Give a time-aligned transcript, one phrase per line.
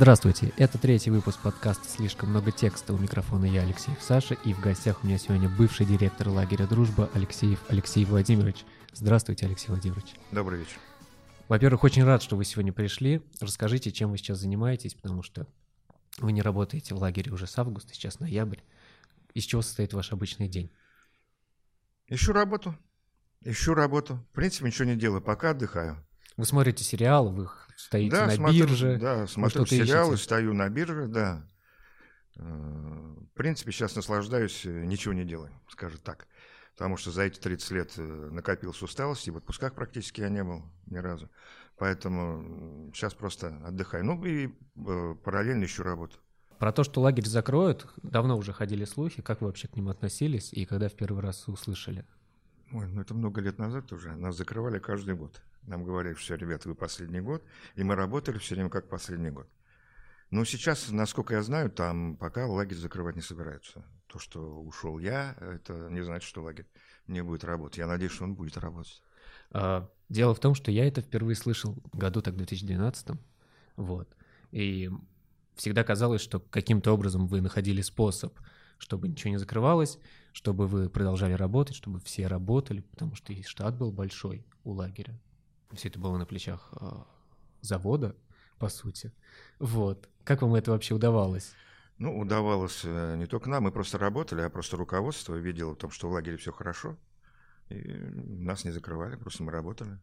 [0.00, 2.94] Здравствуйте, это третий выпуск подкаста «Слишком много текста».
[2.94, 7.10] У микрофона я, Алексей Саша, и в гостях у меня сегодня бывший директор лагеря «Дружба»
[7.14, 8.64] Алексеев Алексей Владимирович.
[8.92, 10.14] Здравствуйте, Алексей Владимирович.
[10.30, 10.78] Добрый вечер.
[11.48, 13.22] Во-первых, очень рад, что вы сегодня пришли.
[13.40, 15.48] Расскажите, чем вы сейчас занимаетесь, потому что
[16.18, 18.60] вы не работаете в лагере уже с августа, сейчас ноябрь.
[19.34, 20.70] Из чего состоит ваш обычный день?
[22.06, 22.78] Ищу работу.
[23.40, 24.24] Ищу работу.
[24.30, 25.96] В принципе, ничего не делаю, пока отдыхаю.
[26.36, 28.98] Вы смотрите сериалы, вы стоите да, на смотрю, бирже.
[29.00, 30.24] Да, смотрю сериалы, ищете.
[30.24, 31.46] стою на бирже, да.
[32.36, 36.26] Э, В принципе, сейчас наслаждаюсь, э, ничего не делаю, скажем так.
[36.76, 40.42] Потому что за эти 30 лет э, накопилась усталость, и в отпусках практически я не
[40.42, 41.30] был ни разу.
[41.76, 44.04] Поэтому сейчас просто отдыхаю.
[44.04, 44.48] Ну и
[45.22, 46.18] параллельно ищу работу.
[46.58, 49.22] Про то, что лагерь закроют, давно уже ходили слухи.
[49.22, 52.04] Как вы вообще к ним относились и когда в первый раз услышали?
[52.72, 54.16] Ой, ну это много лет назад уже.
[54.16, 55.40] Нас закрывали каждый год.
[55.68, 57.44] Нам говорили, все, ребята, вы последний год.
[57.74, 59.48] И мы работали все время как последний год.
[60.30, 63.84] Но сейчас, насколько я знаю, там пока лагерь закрывать не собираются.
[64.06, 66.66] То, что ушел я, это не значит, что лагерь
[67.06, 67.78] не будет работать.
[67.78, 69.02] Я надеюсь, что он будет работать.
[69.50, 73.18] А, Дело в том, что я это впервые слышал году так в 2012.
[73.76, 74.08] Вот.
[74.52, 74.90] И
[75.54, 78.38] всегда казалось, что каким-то образом вы находили способ,
[78.78, 79.98] чтобы ничего не закрывалось,
[80.32, 85.18] чтобы вы продолжали работать, чтобы все работали, потому что и штат был большой у лагеря.
[85.72, 87.06] Все это было на плечах а,
[87.60, 88.16] завода,
[88.58, 89.12] по сути.
[89.58, 90.08] Вот.
[90.24, 91.52] Как вам это вообще удавалось?
[91.98, 95.90] Ну, удавалось э, не только нам, мы просто работали, а просто руководство видело в том,
[95.90, 96.96] что в лагере все хорошо.
[97.70, 99.98] И нас не закрывали, просто мы работали.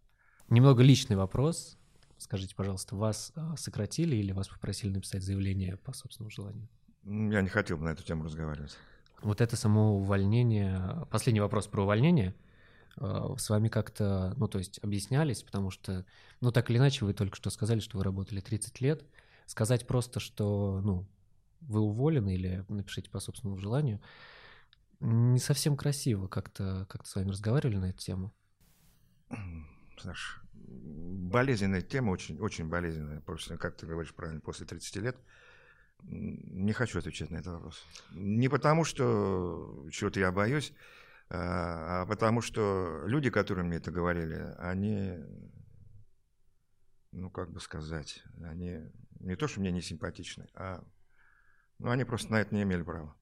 [0.50, 1.78] Немного личный вопрос.
[2.18, 6.68] Скажите, пожалуйста, вас а, сократили или вас попросили написать заявление по собственному желанию?
[7.04, 8.78] Я не хотел бы на эту тему разговаривать.
[9.22, 12.45] Вот это само увольнение, последний вопрос про увольнение, э,
[12.98, 16.06] с вами как-то, ну, то есть объяснялись, потому что,
[16.42, 19.06] ну, так или иначе, вы только что сказали, что вы работали 30 лет.
[19.46, 21.08] Сказать просто, что, ну,
[21.62, 24.02] вы уволены или напишите по собственному желанию,
[25.00, 28.34] не совсем красиво как-то как с вами разговаривали на эту тему.
[30.00, 33.22] Саш, болезненная тема, очень, очень болезненная.
[33.22, 35.18] Просто, как ты говоришь правильно, после 30 лет.
[36.04, 37.84] Не хочу отвечать на этот вопрос.
[38.12, 40.74] Не потому, что чего-то я боюсь,
[41.30, 45.18] а а потому что люди, которые мне это говорили, они,
[47.12, 48.82] ну, как бы сказать, они
[49.20, 50.84] не то, что мне не симпатичны, а
[51.80, 53.16] ну, они просто на это не имели права.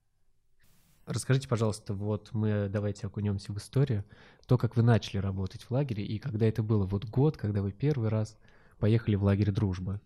[1.06, 4.06] Расскажите, пожалуйста, вот мы давайте окунемся в историю,
[4.47, 7.74] то, как вы начали работать в лагере и когда это было, вот год, когда вы
[7.74, 8.38] первый раз
[8.80, 10.00] поехали в лагерь «Дружба».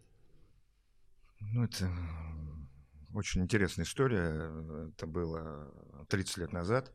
[1.39, 1.91] Ну, это
[3.13, 4.89] очень интересная история.
[4.89, 5.71] Это было
[6.09, 6.91] 30 лет назад,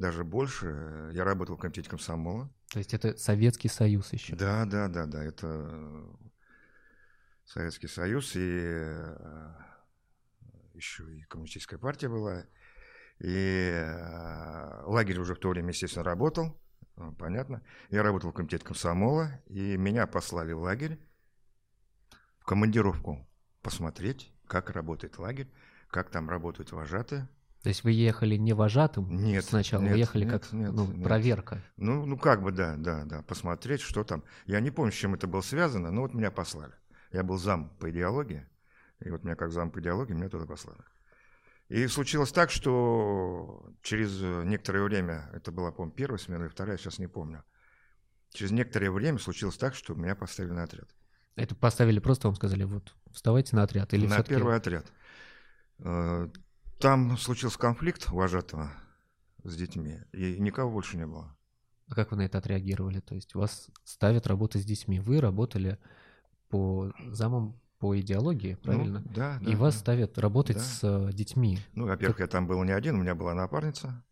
[0.00, 1.10] даже больше.
[1.12, 2.50] Я работал в комитете комсомола.
[2.70, 4.34] То есть это Советский Союз еще.
[4.34, 5.22] Да, да, да, да.
[5.22, 6.06] Это
[7.44, 9.54] Советский Союз и э,
[10.74, 12.46] еще и коммунистическая партия была.
[13.18, 16.60] И э, лагерь уже в то время, естественно, работал.
[16.96, 17.62] э, Понятно.
[17.90, 20.98] Я работал в комитете комсомола, и меня послали в лагерь
[22.38, 23.28] в командировку
[23.62, 25.52] посмотреть, как работает лагерь,
[25.88, 27.28] как там работают вожатые.
[27.62, 30.90] То есть вы ехали не вожатым Нет, сначала, нет, вы ехали нет, как нет, ну,
[30.90, 31.04] нет.
[31.04, 31.62] проверка.
[31.76, 34.24] Ну, ну как бы, да, да, да, посмотреть, что там.
[34.46, 36.72] Я не помню, с чем это было связано, но вот меня послали.
[37.12, 38.46] Я был зам по идеологии,
[39.00, 40.80] и вот меня как зам по идеологии меня туда послали.
[41.68, 46.98] И случилось так, что через некоторое время, это была, по-моему, первая смена или вторая, сейчас
[46.98, 47.44] не помню,
[48.30, 50.88] через некоторое время случилось так, что меня поставили на отряд.
[51.36, 53.92] Это поставили просто, вам сказали, вот, вставайте на отряд.
[53.92, 54.86] Или на первый отряд.
[56.80, 58.72] Там случился конфликт вожатого
[59.44, 61.36] с детьми, и никого больше не было.
[61.88, 63.00] А как вы на это отреагировали?
[63.00, 64.98] То есть вас ставят работать с детьми.
[64.98, 65.78] Вы работали
[66.48, 69.00] по замам по идеологии, правильно?
[69.00, 69.50] Ну, да, да.
[69.50, 69.80] И вас да.
[69.80, 70.62] ставят работать Да.
[70.62, 71.58] с э, детьми.
[71.74, 74.02] Ну, во-первых, я там был не один, у меня была напарница.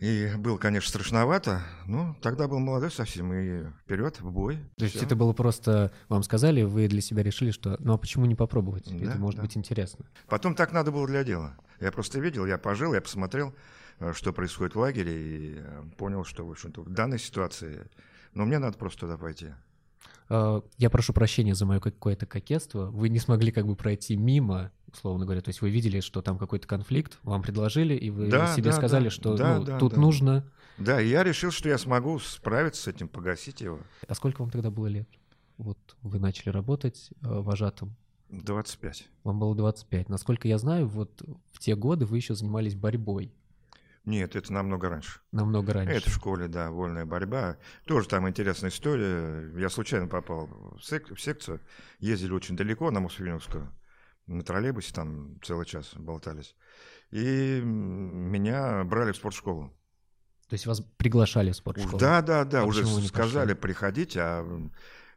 [0.00, 4.58] И было, конечно, страшновато, но тогда был молодой совсем, и вперед, в бой.
[4.76, 8.26] То есть это было просто, вам сказали, вы для себя решили, что ну а почему
[8.26, 8.90] не попробовать?
[8.90, 9.42] Да, это может да.
[9.42, 10.04] быть интересно.
[10.28, 11.56] Потом так надо было для дела.
[11.80, 13.54] Я просто видел, я пожил, я посмотрел,
[14.00, 17.88] э, что происходит в лагере, и э, понял, что, в общем-то, в данной ситуации,
[18.32, 19.48] ну, мне надо просто туда пойти.
[20.28, 22.86] Э, Я прошу прощения за мое какое-то кокетство.
[22.86, 25.40] Вы не смогли как бы пройти мимо, условно говоря.
[25.40, 28.72] То есть вы видели, что там какой-то конфликт, вам предложили, и вы Да, себе да,
[28.72, 29.10] сказали, да.
[29.10, 30.00] что Да, ну, да, тут да.
[30.00, 30.50] нужно.
[30.78, 33.78] Да, и я решил, что я смогу справиться с этим, погасить его.
[34.08, 35.08] А сколько вам тогда было лет?
[35.56, 37.94] Вот вы начали работать э, вожатым.
[38.30, 39.08] 25.
[39.22, 40.08] Вам было 25.
[40.08, 43.32] Насколько я знаю, вот в те годы вы еще занимались борьбой.
[44.04, 45.20] Нет, это намного раньше.
[45.32, 45.94] Намного раньше.
[45.94, 47.56] Это в школе, да, вольная борьба.
[47.86, 49.50] Тоже там интересная история.
[49.58, 50.46] Я случайно попал
[50.76, 51.60] в, сек- в секцию.
[52.00, 53.70] Ездили очень далеко на Мосфильмовскую.
[54.26, 56.54] На троллейбусе там целый час болтались.
[57.10, 59.72] И меня брали в спортшколу.
[60.48, 61.98] То есть вас приглашали в спортшколу?
[61.98, 64.46] Да, да, да, А уже сказали приходить, а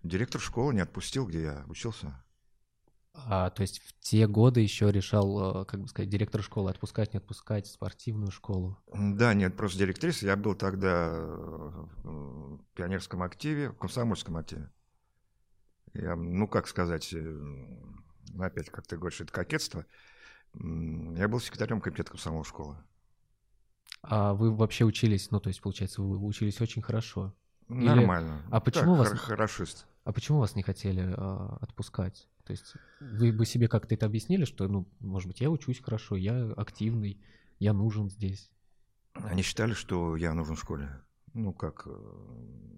[0.03, 2.23] директор школы не отпустил, где я учился.
[3.25, 7.13] А, то есть в те годы еще решал, э, как бы сказать, директор школы отпускать,
[7.13, 8.77] не отпускать спортивную школу.
[8.93, 10.27] Да, нет, просто директриса.
[10.27, 14.69] Я был тогда э, в пионерском активе, в комсомольском активе.
[15.93, 17.41] Я, ну, как сказать, э,
[18.39, 19.85] опять, как ты говоришь, это кокетство.
[20.53, 22.77] Я был секретарем комитета комсомол школы.
[24.01, 27.33] А вы вообще учились, ну, то есть, получается, вы учились очень хорошо.
[27.69, 28.43] Или- Нормально.
[28.51, 29.87] а почему Так, вас- хор- Хорошист.
[30.05, 32.29] А почему вас не хотели а, отпускать?
[32.45, 36.15] То есть вы бы себе как-то это объяснили, что, ну, может быть, я учусь хорошо,
[36.15, 37.21] я активный,
[37.59, 38.49] я нужен здесь.
[39.15, 41.01] Они считали, что я нужен в школе.
[41.33, 42.77] Ну, как, э,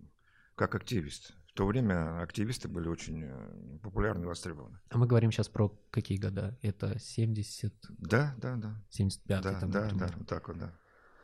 [0.56, 1.34] как активист.
[1.60, 4.80] То время активисты были очень э, популярны и востребованы.
[4.92, 6.58] А мы говорим сейчас про какие года?
[6.62, 8.82] Это 70, Да, да, да.
[8.92, 10.08] 75 Да, там, да, например.
[10.10, 10.74] да, вот так вот, да.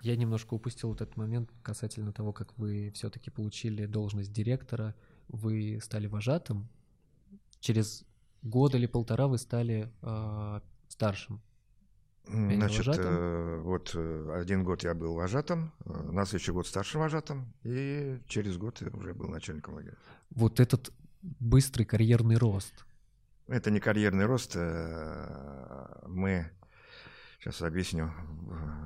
[0.02, 4.94] Я немножко упустил вот этот момент касательно того, как вы все-таки получили должность директора.
[5.30, 6.68] Вы стали вожатым.
[7.62, 8.04] Через
[8.42, 11.42] год или полтора вы стали а, старшим.
[12.28, 17.54] Значит, э, вот э, один год я был вожатым, э, на следующий год старшим вожатым,
[17.64, 19.96] и через год я уже был начальником лагеря.
[20.32, 20.92] Вот этот
[21.22, 22.86] быстрый карьерный рост.
[23.48, 24.54] Это не карьерный рост.
[24.56, 26.50] э, Мы,
[27.40, 28.12] сейчас объясню,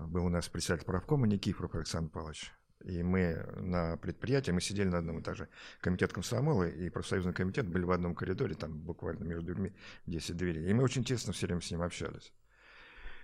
[0.07, 2.51] был у нас председатель правкома Никифоров Александр Павлович.
[2.85, 5.49] И мы на предприятии, мы сидели на одном этаже.
[5.81, 9.73] Комитет комсомола и профсоюзный комитет были в одном коридоре, там буквально между дверьми
[10.05, 10.69] 10 дверей.
[10.69, 12.31] И мы очень тесно все время с ним общались.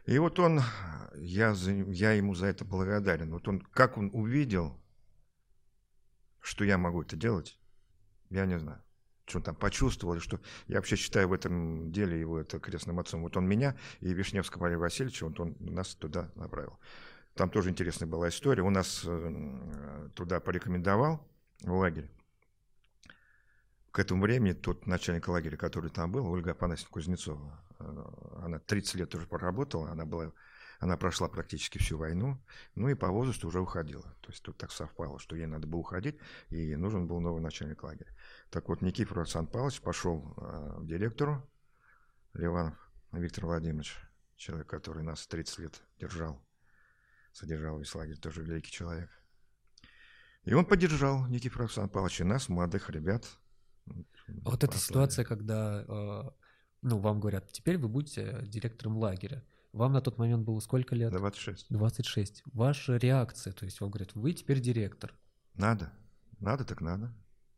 [0.06, 0.62] И вот он,
[1.16, 3.32] я, за- я ему за это благодарен.
[3.32, 4.80] Вот он, как он увидел,
[6.42, 7.60] что я могу это делать,
[8.30, 8.82] я не знаю.
[9.28, 13.24] Что он там почувствовал, что я вообще считаю в этом деле его это крестным отцом.
[13.24, 16.78] Вот он меня и Вишневского Валерия Васильевича, вот он нас туда направил.
[17.34, 18.62] Там тоже интересная была история.
[18.62, 21.28] Он нас э, туда порекомендовал,
[21.62, 22.10] в лагерь.
[23.92, 28.96] К этому времени тот начальник лагеря, который там был, Ольга Афанасьевна Кузнецова, э, она 30
[28.96, 30.32] лет уже проработала, она была
[30.80, 32.38] она прошла практически всю войну,
[32.76, 34.04] ну и по возрасту уже уходила.
[34.22, 36.18] То есть тут так совпало, что ей надо было уходить,
[36.50, 38.14] и нужен был новый начальник лагеря.
[38.50, 41.50] Так вот, Никифор Александр Павлович пошел э, к директору,
[42.34, 42.78] Ливанов
[43.12, 43.98] Виктор Владимирович,
[44.36, 46.46] человек, который нас 30 лет держал,
[47.32, 49.10] содержал весь лагерь, тоже великий человек.
[50.44, 53.26] И он поддержал Никифор Александр Павлович и нас, молодых ребят.
[53.88, 53.94] А
[54.28, 56.45] Вот эта ситуация, когда, э,
[56.82, 59.44] ну, вам говорят, теперь вы будете директором лагеря.
[59.74, 61.12] Вам на тот момент было сколько лет?
[61.12, 61.68] 26.
[61.70, 62.44] 26.
[62.54, 65.14] Ваша реакция, то есть вам говорят, вы теперь директор.
[65.56, 65.92] Надо.
[66.40, 67.14] Надо так надо.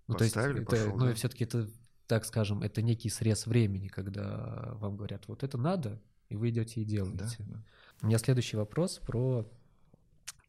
[0.08, 1.12] Ну, то есть, Поставили, это, пошел, ну, да.
[1.12, 1.70] и все-таки это,
[2.08, 6.82] так скажем, это некий срез времени, когда вам говорят, вот это надо, и вы идете
[6.82, 7.36] и Да, делаете.
[7.40, 7.64] да.
[8.02, 9.46] У меня следующий вопрос про,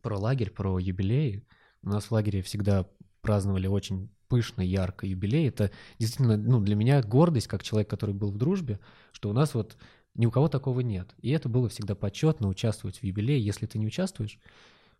[0.00, 1.44] про лагерь, про юбилеи.
[1.82, 2.86] У нас в лагере всегда
[3.20, 5.48] праздновали очень пышно, ярко юбилей.
[5.48, 8.78] Это действительно, ну, для меня гордость, как человек, который был в дружбе,
[9.12, 9.76] что у нас вот
[10.14, 11.14] ни у кого такого нет.
[11.20, 13.40] И это было всегда почетно участвовать в юбилее.
[13.40, 14.38] Если ты не участвуешь,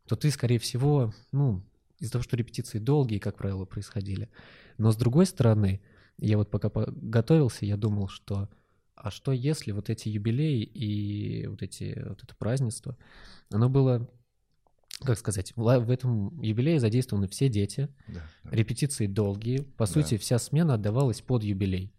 [0.07, 1.63] то ты, скорее всего, ну,
[1.99, 4.29] из-за того, что репетиции долгие, как правило, происходили.
[4.79, 5.81] Но с другой стороны,
[6.19, 8.49] я вот пока по- готовился, я думал, что
[8.95, 12.97] а что если вот эти юбилеи и вот эти вот это празднество,
[13.50, 14.09] оно было,
[15.00, 18.50] как сказать, в этом юбилее задействованы все дети, Да, да.
[18.50, 19.93] репетиции долгие, по Да.
[19.93, 21.93] сути вся смена отдавалась под юбилей.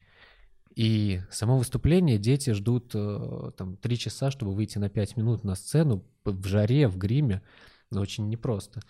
[0.75, 5.55] И само выступление дети ждут э, там три часа, чтобы выйти на пять минут на
[5.55, 7.41] сцену в жаре, в гриме,
[7.89, 8.81] но очень непросто.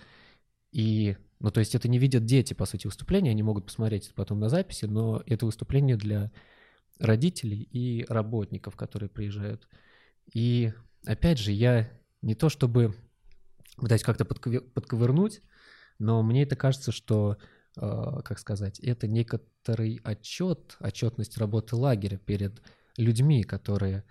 [0.71, 4.13] И, ну, то есть это не видят дети, по сути, выступления, они могут посмотреть это
[4.13, 6.31] потом на записи, но это выступление для
[6.99, 9.67] родителей и работников, которые приезжают.
[10.33, 10.73] И,
[11.05, 11.89] опять же, я
[12.21, 12.93] не то чтобы
[13.77, 15.41] пытаюсь как-то подкове- подковырнуть,
[15.99, 17.37] но мне это кажется, что,
[17.77, 22.61] э, как сказать, это некоторый отчет, отчетность работы лагеря перед
[22.97, 24.03] людьми, которые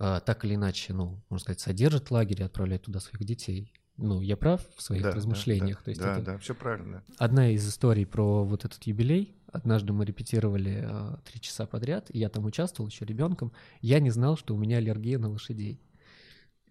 [0.00, 3.72] э, так или иначе, ну, можно сказать, содержат лагерь и отправляют туда своих детей.
[3.96, 5.78] Ну, я прав в своих Да, да, размышлениях?
[5.78, 7.04] Да, То есть да, это да, все правильно.
[7.18, 9.36] одна из историй про вот этот юбилей.
[9.52, 13.52] Однажды мы репетировали э, три часа подряд, и я там участвовал еще ребенком.
[13.80, 15.80] Я не знал, что у меня аллергия на лошадей.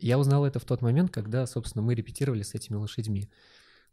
[0.04, 3.30] Я узнал это в тот момент, когда, собственно, мы репетировали с этими лошадьми.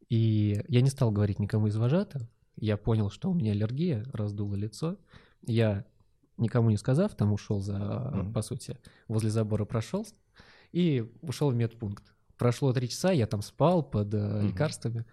[0.08, 2.22] И я не стал говорить никому из вожатых.
[2.56, 4.96] Я понял, что у меня аллергия, раздуло лицо.
[5.46, 5.84] Я,
[6.36, 7.78] никому не сказав, там ушел за,
[8.12, 8.32] Мгм.
[8.32, 8.76] по сути,
[9.08, 10.06] возле забора прошел
[10.72, 12.04] и ушел в медпункт.
[12.36, 15.04] прошло три часа, я там спал под э, лекарствами,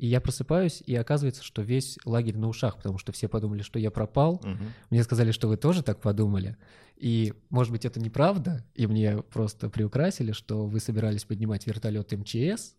[0.00, 3.78] и я просыпаюсь, и оказывается, что весь лагерь на ушах, потому что все подумали, что
[3.78, 4.36] я пропал.
[4.36, 4.64] Угу.
[4.88, 6.56] Мне сказали, что вы тоже так подумали.
[6.96, 12.76] И, может быть, это неправда, и мне просто приукрасили, что вы собирались поднимать вертолет МЧС.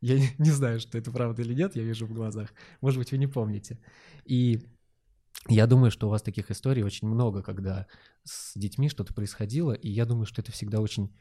[0.00, 2.54] Я не, не знаю, что это правда или нет, я вижу в глазах.
[2.80, 3.78] Может быть, вы не помните.
[4.24, 4.62] И
[5.48, 7.86] я думаю, что у вас таких историй очень много, когда
[8.24, 11.14] с детьми что-то происходило, и я думаю, что это всегда очень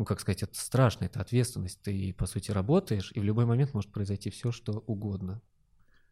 [0.00, 1.82] ну, как сказать, это страшно, это ответственность.
[1.82, 5.42] Ты, по сути, работаешь, и в любой момент может произойти все, что угодно.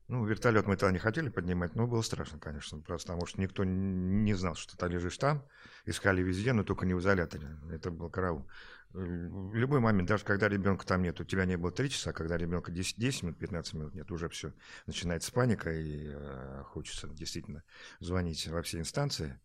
[0.09, 3.65] Ну, вертолет мы тогда не хотели поднимать, но было страшно, конечно, просто потому что никто
[3.65, 5.43] не знал, что ты лежишь там,
[5.87, 7.49] искали везде, но только не в изоляторе.
[7.73, 8.47] Это был караул.
[8.91, 12.37] В любой момент, даже когда ребенка там нет, у тебя не было 3 часа, когда
[12.37, 14.53] ребенка 10, 10 минут, 15 минут нет, уже все,
[14.85, 17.63] начинается паника, и э, хочется действительно
[18.01, 19.41] звонить во все инстанции.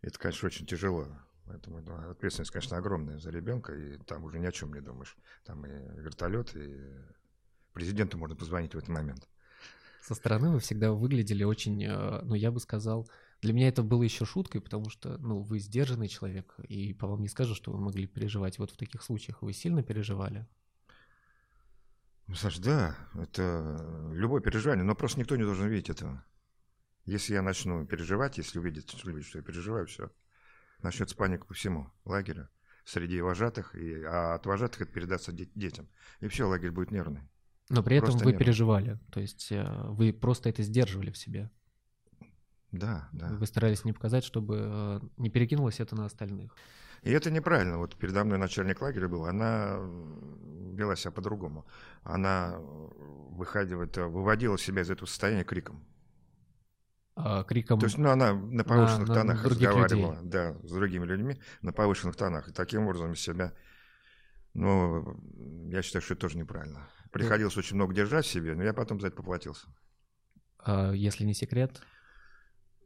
[0.00, 1.06] Это, конечно, очень тяжело.
[1.48, 5.16] Поэтому да, ответственность, конечно, огромная за ребенка, и там уже ни о чем не думаешь.
[5.44, 6.78] Там и вертолет, и
[7.72, 9.26] президенту можно позвонить в этот момент.
[10.02, 13.08] Со стороны вы всегда выглядели очень, э, ну, я бы сказал,
[13.40, 17.22] для меня это было еще шуткой, потому что, ну, вы сдержанный человек, и по вам
[17.22, 18.58] не скажу, что вы могли переживать.
[18.58, 20.46] Вот в таких случаях вы сильно переживали?
[22.26, 26.22] Ну, Саш, да, это любое переживание, но просто никто не должен видеть этого.
[27.06, 30.10] Если я начну переживать, если увидят люди, что я переживаю, все,
[30.82, 32.48] начнется паника по всему лагерю,
[32.84, 35.88] среди вожатых, и, а от вожатых это передастся детям.
[36.20, 37.22] И все, лагерь будет нервный.
[37.68, 38.44] Но при этом просто вы нервный.
[38.44, 41.50] переживали, то есть э, вы просто это сдерживали в себе.
[42.72, 43.28] Да, да.
[43.28, 46.54] Вы старались не показать, чтобы э, не перекинулось это на остальных.
[47.02, 47.78] И это неправильно.
[47.78, 49.78] Вот передо мной начальник лагеря был, она
[50.72, 51.66] вела себя по-другому.
[52.02, 55.97] Она выходила, выводила себя из этого состояния криком э,
[57.46, 57.80] криком.
[57.80, 60.30] То есть, ну, она на повышенных на, тонах на разговаривала, людей.
[60.30, 62.48] да, с другими людьми на повышенных тонах.
[62.48, 63.52] И таким образом себя,
[64.54, 65.16] ну,
[65.70, 66.88] я считаю, что это тоже неправильно.
[67.12, 69.66] Приходилось ну, очень много держать в себе, но я потом за это поплатился.
[70.58, 71.80] А, если не секрет?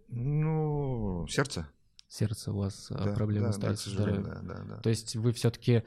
[0.08, 1.66] Ну, сердце.
[2.08, 4.16] Сердце у вас а, да, проблемы да, стали да.
[4.20, 4.76] Да, да, да.
[4.80, 5.82] То есть вы все-таки,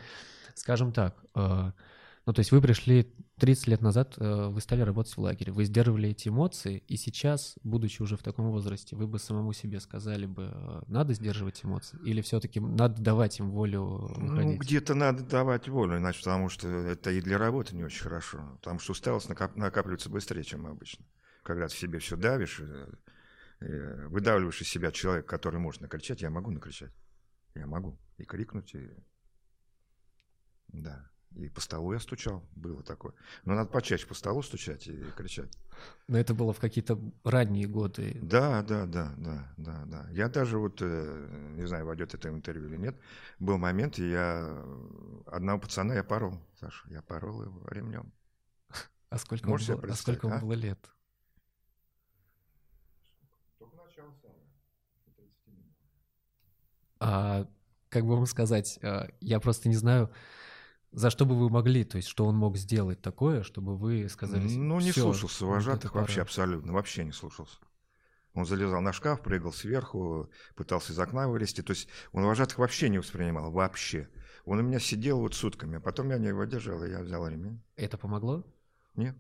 [0.56, 1.74] скажем так, а,
[2.26, 5.66] ну, то есть вы пришли 30 лет назад, э, вы стали работать в лагере, вы
[5.66, 10.26] сдерживали эти эмоции, и сейчас, будучи уже в таком возрасте, вы бы самому себе сказали
[10.26, 14.58] бы, э, надо сдерживать эмоции, или все-таки надо давать им волю ну, выходить?
[14.58, 18.58] Ну, где-то надо давать волю, иначе потому что это и для работы не очень хорошо,
[18.60, 21.06] потому что усталость накап- накапливается быстрее, чем обычно.
[21.44, 26.32] Когда ты в себе все давишь, э, выдавливаешь из себя человека, который может накричать, я
[26.32, 26.92] могу накричать,
[27.54, 28.90] я могу и крикнуть, и...
[30.70, 31.12] да.
[31.36, 33.14] И по столу я стучал, было такое.
[33.44, 35.52] Но надо почаще по столу стучать и кричать.
[36.08, 38.18] Но это было в какие-то ранние годы.
[38.22, 40.08] Да, да, да, да, да, да.
[40.12, 42.96] Я даже вот, э, не знаю, войдет это интервью или нет,
[43.40, 44.64] был момент, я
[45.26, 48.14] одного пацана я порол, Саша, я порол его ремнем.
[49.10, 50.40] А сколько, Можешь было, а сколько а?
[50.40, 50.80] было лет?
[53.60, 54.46] Только начало самое.
[57.00, 57.48] А,
[57.90, 60.12] как бы вам сказать, а, я просто не знаю,
[60.96, 64.48] за что бы вы могли, то есть что он мог сделать такое, чтобы вы сказали...
[64.48, 67.58] Ну, не слушался вожатых вот вообще абсолютно, вообще не слушался.
[68.34, 71.62] Он залезал на шкаф, прыгал сверху, пытался из окна вылезти.
[71.62, 74.10] То есть он вожатых вообще не воспринимал, вообще.
[74.46, 77.28] Он у меня сидел вот сутками, а потом я не его держал, и я взял
[77.28, 77.62] ремень.
[77.76, 78.44] Это помогло?
[78.96, 79.16] Нет.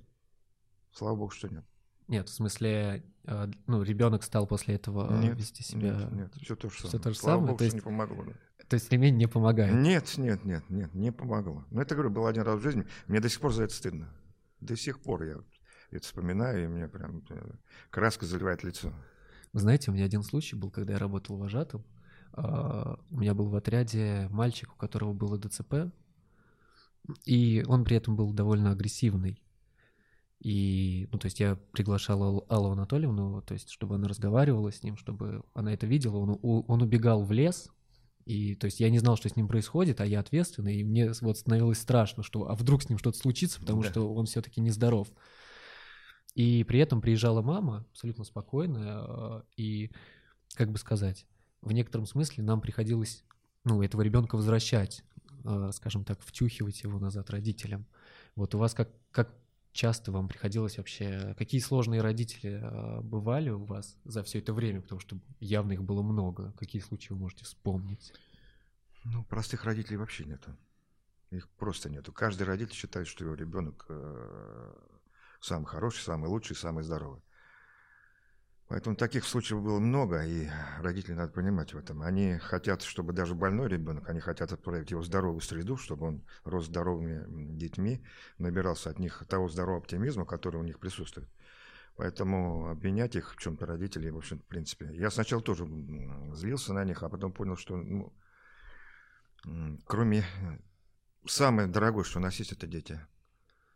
[0.91, 1.65] Слава богу, что нет.
[2.07, 5.95] Нет, в смысле, э, ну, ребенок стал после этого нет, вести себя.
[5.95, 6.89] Нет, нет, все то же самое.
[6.89, 7.47] Все то же Слава самое.
[7.47, 8.23] Богу, то есть, не помогло.
[8.23, 8.33] Да.
[8.67, 9.73] То есть ремень не помогает?
[9.73, 11.65] Нет, нет, нет, нет, не помогло.
[11.69, 12.85] Но это, говорю, было один раз в жизни.
[13.07, 14.09] Мне до сих пор за это стыдно.
[14.59, 15.37] До сих пор я
[15.91, 17.51] это вспоминаю, и мне прям э,
[17.91, 18.91] краска заливает лицо.
[19.53, 21.85] Вы знаете, у меня один случай был, когда я работал вожатым.
[22.33, 25.93] А, у меня был в отряде мальчик, у которого было ДЦП,
[27.23, 29.41] и он при этом был довольно агрессивный.
[30.39, 34.97] И, ну, то есть я приглашал Аллу Анатольевну, то есть, чтобы она разговаривала с ним,
[34.97, 36.17] чтобы она это видела.
[36.17, 37.71] Он, он убегал в лес,
[38.25, 41.11] и, то есть, я не знал, что с ним происходит, а я ответственный, и мне
[41.21, 43.89] вот становилось страшно, что, а вдруг с ним что-то случится, потому да.
[43.89, 45.09] что он все-таки нездоров.
[46.33, 49.91] И при этом приезжала мама, абсолютно спокойная, а, и,
[50.55, 51.27] как бы сказать,
[51.61, 53.23] в некотором смысле нам приходилось,
[53.63, 55.03] ну, этого ребенка возвращать,
[55.43, 57.85] а, скажем так, втюхивать его назад родителям.
[58.35, 59.35] Вот у вас как, как
[59.75, 61.35] часто вам приходилось вообще...
[61.37, 64.81] Какие сложные родители э, бывали у вас за все это время?
[64.81, 66.53] Потому что явно их было много.
[66.53, 68.13] Какие случаи вы можете вспомнить?
[69.03, 70.57] Ну, простых родителей вообще нету.
[71.29, 72.13] Их просто нету.
[72.13, 74.73] Каждый родитель считает, что его ребенок э,
[75.41, 77.21] самый хороший, самый лучший, самый здоровый.
[78.67, 82.01] Поэтому таких случаев было много, и родители надо понимать в этом.
[82.01, 86.23] Они хотят, чтобы даже больной ребенок, они хотят отправить его в здоровую среду, чтобы он
[86.43, 88.03] рос здоровыми детьми,
[88.39, 91.29] набирался от них того здорового оптимизма, который у них присутствует.
[91.95, 94.89] Поэтому обвинять их в чем-то родителей, в общем, в принципе.
[94.93, 95.65] Я сначала тоже
[96.33, 98.13] злился на них, а потом понял, что ну,
[99.85, 100.25] кроме
[101.27, 102.99] самое дорогое, что у нас есть, это дети.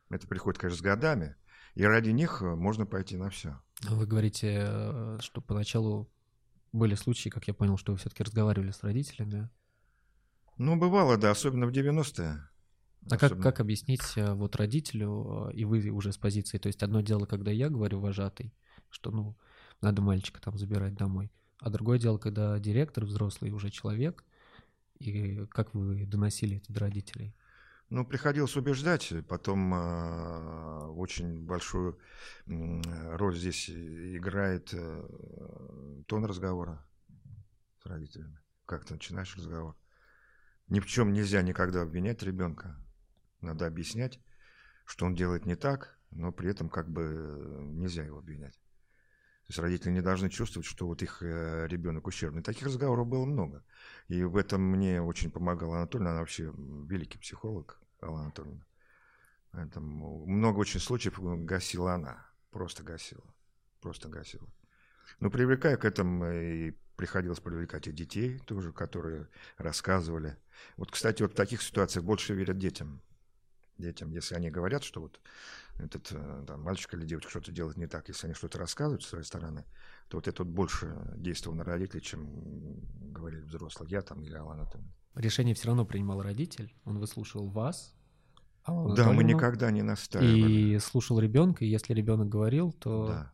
[0.10, 1.36] Это приходит, конечно, с годами,
[1.76, 3.60] и ради них можно пойти на все.
[3.82, 6.10] Вы говорите, э, что поначалу
[6.72, 9.50] были случаи, как я понял, что вы все-таки разговаривали с родителями.
[10.58, 12.50] Ну, бывало, да, особенно в 90-е.
[13.10, 16.84] А как, как объяснить э, вот родителю, э, и вы уже с позиции, то есть
[16.84, 18.54] одно дело, когда я говорю вожатый,
[18.90, 19.38] что ну
[19.82, 24.26] надо мальчика там забирать домой, а другое дело, когда директор взрослый уже человек,
[25.00, 27.34] и как вы доносили это до родителей?
[27.90, 31.98] Ну, приходилось убеждать, потом э, очень большую
[32.46, 36.86] э, роль здесь играет э, тон разговора
[37.82, 38.40] с родителями.
[38.68, 39.76] Как ты начинаешь разговор?
[40.68, 42.78] Ни в чем нельзя никогда обвинять ребенка.
[43.42, 44.20] Надо объяснять,
[44.86, 48.60] что он делает не так, но при этом как бы нельзя его обвинять.
[49.50, 52.44] То есть родители не должны чувствовать, что вот их э, ребенок ущербный.
[52.44, 53.64] Таких разговоров было много.
[54.08, 56.12] И в этом мне очень помогала Анатольевна.
[56.12, 58.64] Она вообще великий психолог, Алла Анатольевна.
[59.50, 62.28] Поэтому много очень случаев гасила она.
[62.52, 63.24] Просто гасила.
[63.82, 64.48] Просто гасила.
[65.20, 70.38] Но привлекая к этому, и приходилось привлекать и детей тоже, которые рассказывали.
[70.78, 73.02] Вот, кстати, вот в таких ситуациях больше верят детям
[73.80, 75.20] детям, если они говорят, что вот
[75.80, 79.08] этот э, там, мальчик или девочка что-то делает не так, если они что-то рассказывают с
[79.08, 79.66] своей стороны,
[80.10, 82.82] то вот это вот больше действовало на родителей, чем
[83.12, 84.82] говорили взрослые, я там или Алана там.
[85.16, 87.96] Решение все равно принимал родитель, он выслушивал вас,
[88.64, 90.76] Алана Да, мы никогда не настаивали.
[90.76, 93.08] И слушал ребенка, и если ребенок говорил, то...
[93.08, 93.34] Да.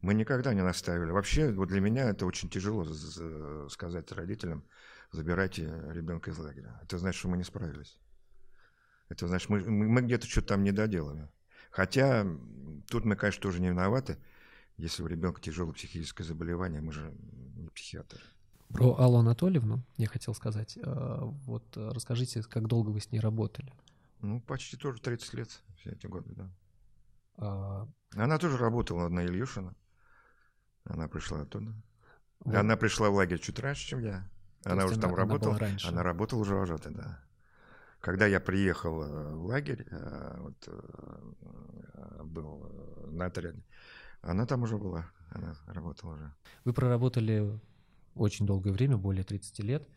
[0.00, 1.12] Мы никогда не настаивали.
[1.12, 2.84] Вообще, вот для меня это очень тяжело
[3.68, 4.64] сказать родителям,
[5.12, 6.80] забирайте ребенка из лагеря.
[6.82, 7.98] Это значит, что мы не справились.
[9.08, 11.28] Это значит, мы, мы где-то что-то там не доделали.
[11.72, 12.26] Хотя
[12.88, 14.18] тут мы, конечно, тоже не виноваты.
[14.76, 17.12] Если у ребенка тяжелое психическое заболевание, мы же
[17.56, 18.20] не психиатры.
[18.68, 20.78] Про Аллу Анатольевну я хотел сказать.
[20.82, 23.72] А, вот э, расскажите, как долго вы с ней работали?
[24.20, 26.50] Ну, почти тоже 30 лет, все эти годы, да.
[27.36, 27.88] А...
[28.14, 29.74] Она тоже работала на Ильюшина.
[30.84, 31.74] Она пришла оттуда.
[32.40, 32.54] Вот.
[32.54, 34.28] Она пришла в лагерь чуть раньше, чем я.
[34.64, 35.56] она уже она, там работала.
[35.56, 37.22] Она, она работала уже вожатой, да.
[38.02, 42.68] Когда я приехал э, в лагерь, э, вот, э, был
[43.06, 43.62] на отряде,
[44.22, 46.34] она там уже была, она работала уже.
[46.64, 47.60] Вы проработали
[48.16, 49.88] очень долгое время, более 30 лет,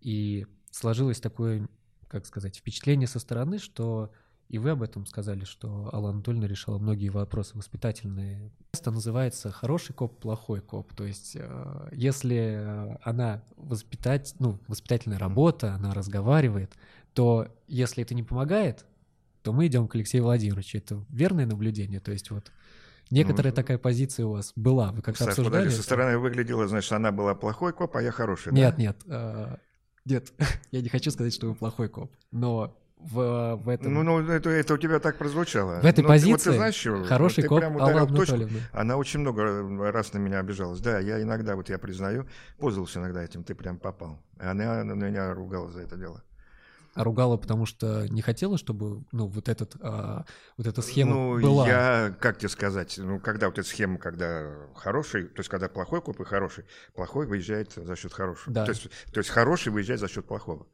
[0.00, 1.68] и сложилось такое,
[2.08, 4.10] как сказать, впечатление со стороны, что
[4.50, 8.50] и вы об этом сказали, что Алла Анатольевна решала многие вопросы воспитательные.
[8.72, 10.92] Это называется хороший коп, плохой коп.
[10.92, 11.36] То есть,
[11.92, 16.74] если она воспитать, ну, воспитательная работа, она разговаривает,
[17.14, 18.86] то если это не помогает,
[19.42, 20.78] то мы идем к Алексею Владимировичу.
[20.78, 22.00] Это верное наблюдение.
[22.00, 22.50] То есть вот
[23.08, 24.90] некоторая ну, такая позиция у вас была.
[24.90, 25.62] Вы как-то обсуждали?
[25.62, 28.82] Подожди, со стороны выглядело, значит, она была плохой коп, а я хороший, Нет, да?
[28.82, 28.96] нет.
[29.06, 29.56] Э,
[30.04, 30.32] нет,
[30.72, 32.12] я не хочу сказать, что вы плохой коп.
[32.32, 33.94] Но в, в этом...
[33.94, 35.80] Ну, ну это, это у тебя так прозвучало.
[35.80, 38.08] В этой ну, позиции вот ты знаешь, хороший коп Алла.
[38.72, 40.80] Она очень много раз на меня обижалась.
[40.80, 42.26] Да, я иногда, вот я признаю,
[42.58, 44.22] пользовался иногда этим, ты прям попал.
[44.38, 46.22] Она на меня ругала за это дело.
[46.94, 50.24] А ругала, потому что не хотела, чтобы, ну, вот этот, а,
[50.56, 51.68] вот эта схема ну, была.
[51.68, 56.02] я, как тебе сказать, ну, когда вот эта схема, когда хороший, то есть когда плохой
[56.02, 58.52] коп и хороший, плохой выезжает за счет хорошего.
[58.52, 58.64] Да.
[58.64, 60.66] То есть, то есть хороший выезжает за счет плохого.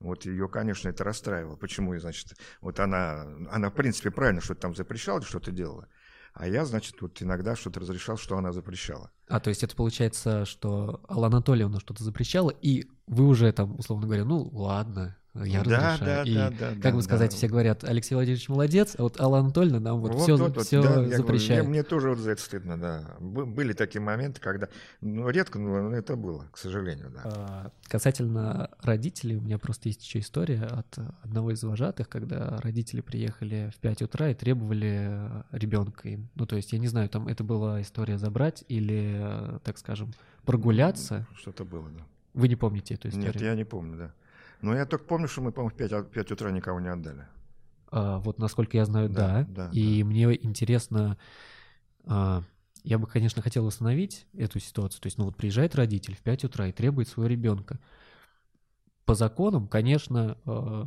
[0.00, 1.56] Вот ее, конечно, это расстраивало.
[1.56, 5.88] Почему, значит, вот она, она в принципе правильно что-то там запрещала, что-то делала.
[6.32, 9.10] А я, значит, вот иногда что-то разрешал, что она запрещала.
[9.28, 14.06] А, то есть это получается, что Алла Анатольевна что-то запрещала, и вы уже там, условно
[14.06, 15.98] говоря, ну ладно, я да, разрешаю.
[16.00, 17.36] Да, и, да, да, как бы сказать, да.
[17.36, 20.82] все говорят, Алексей Владимирович молодец, а вот Алла Анатольевна нам вот, вот все, вот, все
[20.82, 21.60] да, запрещает.
[21.60, 23.16] Говорю, мне, мне тоже вот за это стыдно, да.
[23.20, 24.68] Были такие моменты, когда,
[25.00, 27.20] ну, редко, но это было, к сожалению, да.
[27.24, 33.00] А, касательно родителей, у меня просто есть еще история от одного из вожатых, когда родители
[33.00, 35.20] приехали в 5 утра и требовали
[35.52, 36.28] ребенка им.
[36.34, 40.12] Ну, то есть, я не знаю, там это была история забрать или, так скажем,
[40.44, 41.26] прогуляться.
[41.36, 42.04] Что-то было, да.
[42.34, 43.32] Вы не помните эту историю?
[43.32, 44.12] Нет, я не помню, да.
[44.62, 47.26] Ну, я только помню, что мы, по-моему, в 5, 5 утра никого не отдали.
[47.90, 49.44] А, вот, насколько я знаю, да.
[49.48, 49.66] да.
[49.66, 50.08] да и да.
[50.08, 51.18] мне интересно,
[52.04, 52.42] а,
[52.84, 55.00] я бы, конечно, хотел восстановить эту ситуацию.
[55.00, 57.78] То есть, ну вот приезжает родитель в 5 утра и требует своего ребенка.
[59.04, 60.86] По законам, конечно, а,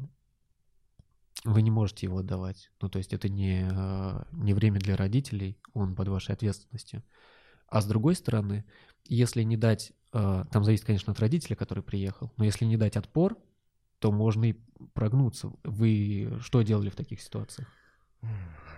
[1.43, 2.71] вы не можете его отдавать.
[2.81, 7.03] Ну, то есть это не, а, не время для родителей, он под вашей ответственностью.
[7.67, 8.65] А с другой стороны,
[9.05, 12.97] если не дать, э, там зависит, конечно, от родителя, который приехал, но если не дать
[12.97, 13.35] отпор,
[14.03, 14.55] то можно и
[14.93, 15.53] прогнуться.
[15.63, 17.69] Вы что делали в таких ситуациях?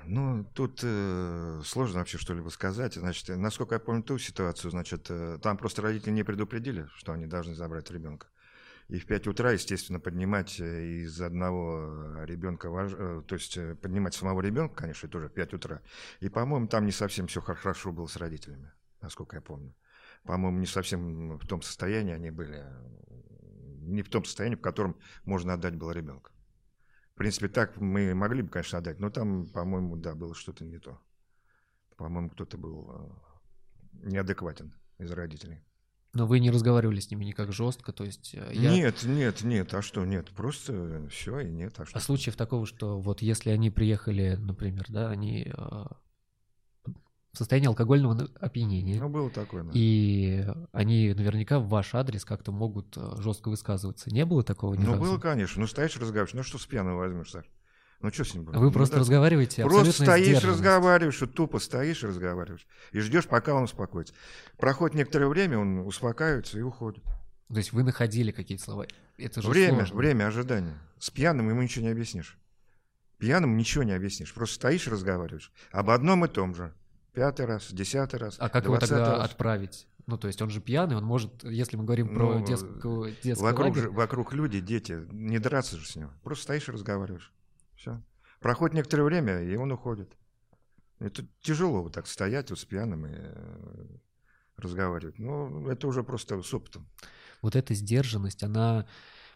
[0.05, 2.93] Ну, тут э, сложно вообще что-либо сказать.
[2.93, 7.25] Значит, насколько я помню ту ситуацию, значит, э, там просто родители не предупредили, что они
[7.25, 8.27] должны забрать ребенка.
[8.87, 14.13] И в 5 утра, естественно, поднимать э, из одного ребенка, э, то есть э, поднимать
[14.13, 15.81] самого ребенка, конечно, тоже в 5 утра.
[16.19, 19.73] И, по-моему, там не совсем все хорошо было с родителями, насколько я помню.
[20.23, 22.63] По-моему, не совсем в том состоянии они были,
[23.85, 26.31] не в том состоянии, в котором можно отдать было ребенка.
[27.13, 30.79] В принципе, так мы могли бы, конечно, отдать, но там, по-моему, да, было что-то не
[30.79, 30.99] то.
[31.95, 35.63] По-моему, кто-то был э, неадекватен из родителей.
[36.13, 38.71] Но вы не разговаривали с ними никак жестко, то есть э, я...
[38.71, 41.97] Нет, нет, нет, а что, нет, просто все и нет, а что?
[41.97, 45.85] А случаев такого, что вот если они приехали, например, да, они э,
[47.35, 48.99] в состоянии алкогольного опьянения.
[48.99, 49.71] Ну, было такое, да.
[49.73, 54.09] И они наверняка в ваш адрес как-то могут э, жестко высказываться.
[54.09, 55.01] Не было такого ни Ну, разу?
[55.01, 55.61] было, конечно.
[55.61, 56.33] Ну, стоишь, разговариваешь.
[56.33, 57.45] Ну, что с пьяного возьмешь, Саш?
[58.01, 58.57] Ну, что с ним будет?
[58.57, 58.99] Вы ну, просто да.
[59.01, 62.67] разговариваете Просто стоишь, разговариваешь, вот тупо стоишь и разговариваешь.
[62.91, 64.13] И ждешь, пока он успокоится.
[64.57, 67.03] Проходит некоторое время, он успокаивается и уходит.
[67.49, 68.87] То есть вы находили какие-то слова?
[69.17, 69.95] Это же время, сложно.
[69.97, 70.77] время ожидания.
[70.99, 72.37] С пьяным ему ничего не объяснишь.
[73.17, 74.33] Пьяным ничего не объяснишь.
[74.33, 75.51] Просто стоишь и разговариваешь.
[75.71, 76.73] Об одном и том же
[77.15, 78.35] пятый раз, десятый раз.
[78.39, 79.31] А как его тогда раз.
[79.31, 79.87] отправить?
[80.05, 83.43] Ну, то есть он же пьяный, он может, если мы говорим про ну, детскую, детский
[83.43, 83.83] вокруг, лагерь...
[83.83, 86.11] же, вокруг люди, дети, не драться же с ним.
[86.23, 87.33] Просто стоишь и разговариваешь.
[87.75, 87.99] Все.
[88.39, 90.15] Проходит некоторое время, и он уходит.
[90.99, 93.85] Это тяжело вот так стоять вот с пьяным и э,
[94.57, 95.17] разговаривать.
[95.17, 96.87] Ну, это уже просто с опытом.
[97.41, 98.87] Вот эта сдержанность, она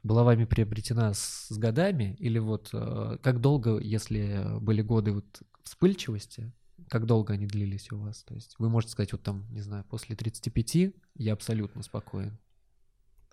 [0.03, 2.15] была вами приобретена с, с годами?
[2.19, 6.53] Или вот э, как долго, если были годы вот вспыльчивости,
[6.89, 8.23] как долго они длились у вас?
[8.23, 12.37] То есть вы можете сказать, вот там, не знаю, после 35 я абсолютно спокоен.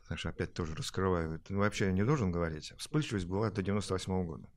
[0.07, 1.43] Знаешь, опять тоже раскрываю.
[1.49, 2.73] Ну, вообще я не должен говорить.
[2.79, 4.49] Вспыльчивость была до 98 -го года.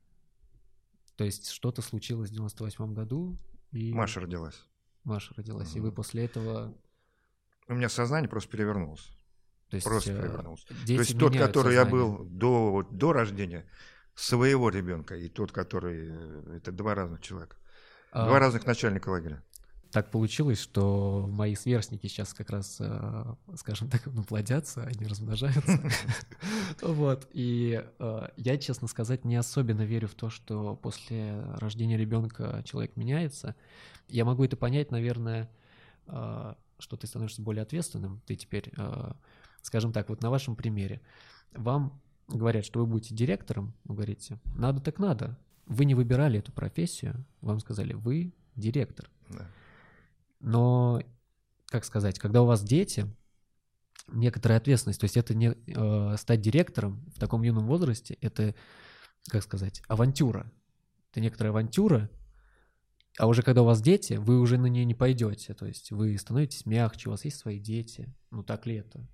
[1.15, 3.38] То есть что-то случилось в 98 году?
[3.71, 3.93] И...
[3.93, 4.63] Маша родилась.
[5.03, 5.73] Маша родилась.
[5.73, 5.77] Mm-hmm.
[5.77, 6.77] И вы после этого...
[7.67, 9.09] У меня сознание просто перевернулось.
[9.69, 10.63] То есть, просто э, перевернулось.
[10.63, 11.83] То есть тот, который сознание.
[11.83, 13.65] я был до, до рождения
[14.15, 16.09] своего ребенка, и тот, который...
[16.12, 17.59] Э, это два разных человека.
[18.12, 19.43] Два а, разных начальника лагеря.
[19.91, 25.80] Так получилось, что мои сверстники сейчас как раз, э, скажем так, ну, плодятся, они размножаются.
[26.82, 27.28] Вот.
[27.34, 32.95] И э, я, честно сказать, не особенно верю в то, что после рождения ребенка человек
[32.95, 33.56] меняется.
[34.08, 35.50] Я могу это понять, наверное,
[36.06, 38.22] э, что ты становишься более ответственным.
[38.26, 38.72] Ты теперь,
[39.62, 41.02] скажем так, вот на вашем примере.
[41.52, 45.38] Вам говорят, что вы будете директором, вы говорите, надо так надо,
[45.69, 49.10] вы не выбирали эту профессию, вам сказали, вы директор.
[49.29, 49.47] Да.
[50.39, 51.01] Но,
[51.67, 53.05] как сказать, когда у вас дети,
[54.08, 58.55] некоторая ответственность, то есть это не э, стать директором в таком юном возрасте, это,
[59.29, 60.51] как сказать, авантюра.
[61.12, 62.10] Это некоторая авантюра,
[63.19, 65.53] а уже когда у вас дети, вы уже на нее не пойдете.
[65.53, 68.12] То есть вы становитесь мягче, у вас есть свои дети.
[68.32, 69.08] Ну так ли это?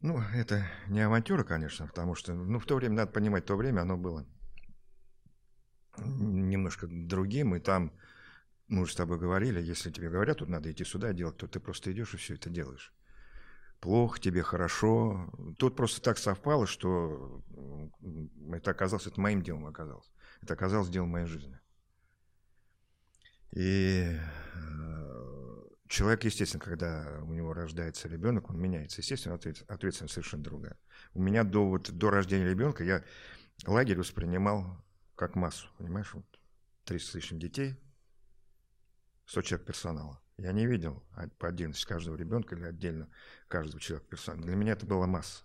[0.00, 3.82] Ну, это не авантюра, конечно, потому что, ну, в то время, надо понимать, то время
[3.82, 4.24] оно было
[5.98, 7.92] немножко другим, и там,
[8.68, 11.60] мы уже с тобой говорили, если тебе говорят, тут надо идти сюда делать, то ты
[11.60, 12.92] просто идешь и все это делаешь.
[13.80, 15.32] Плохо тебе, хорошо.
[15.58, 17.42] Тут просто так совпало, что
[18.52, 20.10] это оказалось, это моим делом оказалось.
[20.42, 21.58] Это оказалось делом моей жизни.
[23.52, 24.16] И
[24.54, 29.00] э, человек, естественно, когда у него рождается ребенок, он меняется.
[29.00, 30.78] Естественно, ответственность совершенно другая.
[31.14, 33.02] У меня до, вот, до рождения ребенка я
[33.66, 34.84] лагерь воспринимал
[35.20, 36.24] как массу, понимаешь, вот
[36.84, 37.78] 300 с лишним детей,
[39.26, 40.18] 100 человек персонала.
[40.38, 41.04] Я не видел
[41.38, 43.06] по 11 каждого ребенка или отдельно
[43.46, 44.46] каждого человека персонала.
[44.46, 45.44] Для меня это была масса.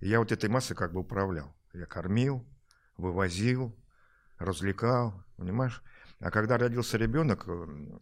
[0.00, 1.54] И я вот этой массой как бы управлял.
[1.72, 2.44] Я кормил,
[2.96, 3.78] вывозил,
[4.38, 5.80] развлекал, понимаешь?
[6.18, 7.46] А когда родился ребенок,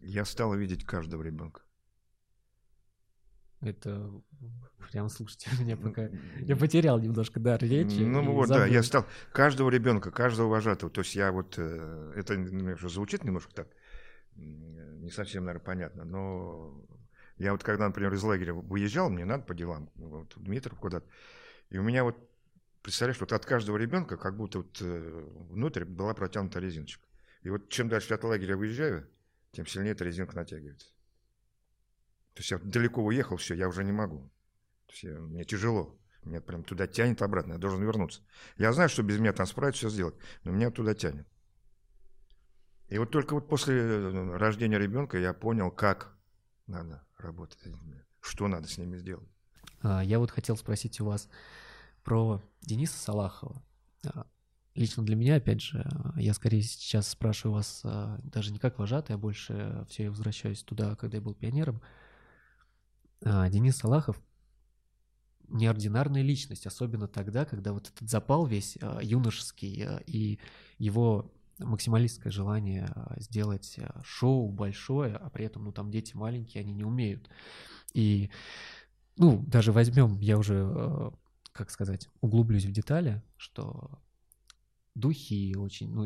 [0.01, 1.61] я стал видеть каждого ребенка.
[3.63, 4.11] Это
[4.91, 6.09] прям слушайте меня пока.
[6.39, 7.99] Я потерял немножко дар речи.
[8.01, 8.65] Ну вот, забыл.
[8.65, 10.91] да, я стал каждого ребенка, каждого вожатого.
[10.91, 13.67] То есть я вот, э, это уже звучит немножко так,
[14.35, 16.85] не совсем, наверное, понятно, но
[17.37, 21.05] я вот когда, например, из лагеря выезжал, мне надо по делам, вот, Дмитров куда-то,
[21.69, 22.17] и у меня вот,
[22.81, 27.05] представляешь, вот от каждого ребенка как будто вот э, внутрь была протянута резиночка.
[27.41, 29.07] И вот чем дальше от лагеря выезжаю,
[29.51, 30.92] тем сильнее эта резинка натягивается.
[32.33, 34.31] То есть я далеко уехал, все, я уже не могу.
[34.87, 35.97] То есть я, мне тяжело.
[36.23, 38.21] Меня прям туда тянет обратно, я должен вернуться.
[38.57, 41.27] Я знаю, что без меня там справиться, все сделать, но меня туда тянет.
[42.87, 46.15] И вот только вот после э, рождения ребенка я понял, как
[46.67, 47.59] надо работать?
[48.21, 49.27] Что надо с ними сделать?
[49.81, 51.29] А, я вот хотел спросить у вас
[52.03, 53.61] про Дениса Салахова.
[54.05, 54.27] А,
[54.75, 59.15] лично для меня, опять же, я скорее сейчас спрашиваю вас а, даже не как вожатый,
[59.15, 61.81] а больше все я возвращаюсь туда, когда я был пионером.
[63.23, 64.21] Денис Салахов
[65.47, 70.39] неординарная личность, особенно тогда, когда вот этот запал весь юношеский и
[70.77, 76.83] его максималистское желание сделать шоу большое, а при этом, ну, там дети маленькие, они не
[76.83, 77.29] умеют.
[77.93, 78.31] И,
[79.17, 81.11] ну, даже возьмем, я уже
[81.51, 83.99] как сказать, углублюсь в детали, что
[84.95, 86.03] духи очень, ну,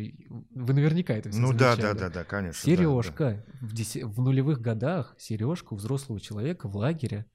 [0.51, 2.59] вы наверняка это все Ну да, да, да, да, конечно.
[2.59, 3.67] Сережка да, да.
[3.67, 4.07] В, деся...
[4.07, 7.25] в нулевых годах, сережка у взрослого человека в лагере,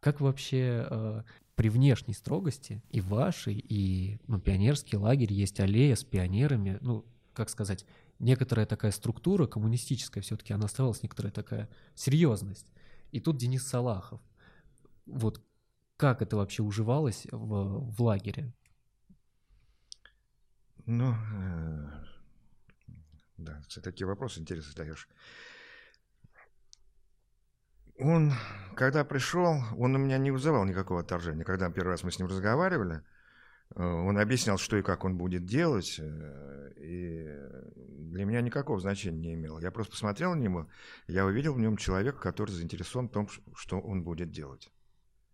[0.00, 1.22] как вообще э,
[1.54, 7.48] при внешней строгости и вашей, и ну, пионерский лагерь, есть аллея с пионерами, ну, как
[7.48, 7.86] сказать,
[8.18, 12.66] некоторая такая структура коммунистическая все-таки, она оставалась некоторая такая серьезность.
[13.10, 14.20] И тут Денис Салахов.
[15.06, 15.42] Вот
[15.96, 18.52] как это вообще уживалось в, в лагере?
[20.86, 21.90] Ну, э,
[23.38, 25.08] да, такие вопросы интересные даешь.
[27.98, 28.32] Он,
[28.74, 31.44] когда пришел, он у меня не вызывал никакого отторжения.
[31.44, 33.02] Когда первый раз мы с ним разговаривали,
[33.76, 37.28] э, он объяснял, что и как он будет делать, э, и
[38.12, 39.60] для меня никакого значения не имело.
[39.60, 40.68] Я просто посмотрел на него,
[41.06, 44.72] я увидел в нем человека, который заинтересован в том, что он будет делать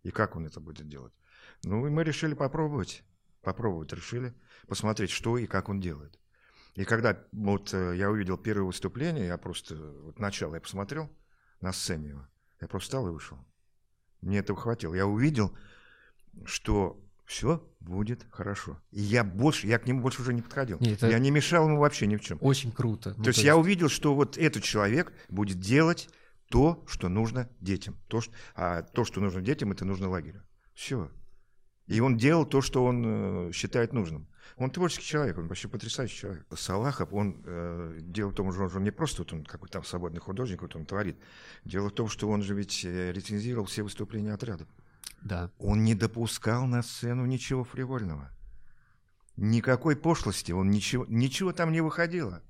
[0.03, 1.13] и как он это будет делать.
[1.63, 3.03] Ну, и мы решили попробовать,
[3.41, 4.33] попробовать решили,
[4.67, 6.19] посмотреть, что и как он делает.
[6.75, 11.09] И когда вот э, я увидел первое выступление, я просто, вот начало я посмотрел
[11.61, 12.27] на сцене его,
[12.61, 13.37] я просто встал и вышел.
[14.21, 14.93] Мне этого хватило.
[14.93, 15.55] Я увидел,
[16.45, 18.81] что все будет хорошо.
[18.91, 20.77] И я больше, я к нему больше уже не подходил.
[20.79, 21.01] Нет.
[21.03, 22.37] Я не мешал ему вообще ни в чем.
[22.41, 23.09] Очень круто.
[23.09, 26.09] Ну, то, то есть, есть я увидел, что вот этот человек будет делать
[26.49, 27.97] то, что нужно детям.
[28.07, 30.43] То, что, а то, что нужно детям, это нужно лагерю.
[30.73, 31.11] Все.
[31.89, 34.27] И он делал то, что он э, считает нужным.
[34.57, 36.45] Он творческий человек, он вообще потрясающий человек.
[36.55, 40.19] Салахов, он э, дело в том, что он не просто вот он какой-то там свободный
[40.19, 41.17] художник, вот он творит.
[41.65, 44.67] Дело в том, что он же ведь э, рецензировал все выступления отрядов.
[45.21, 45.49] Да.
[45.57, 48.29] Он не допускал на сцену ничего фривольного.
[49.35, 52.43] Никакой пошлости, он ничего, ничего там не выходило.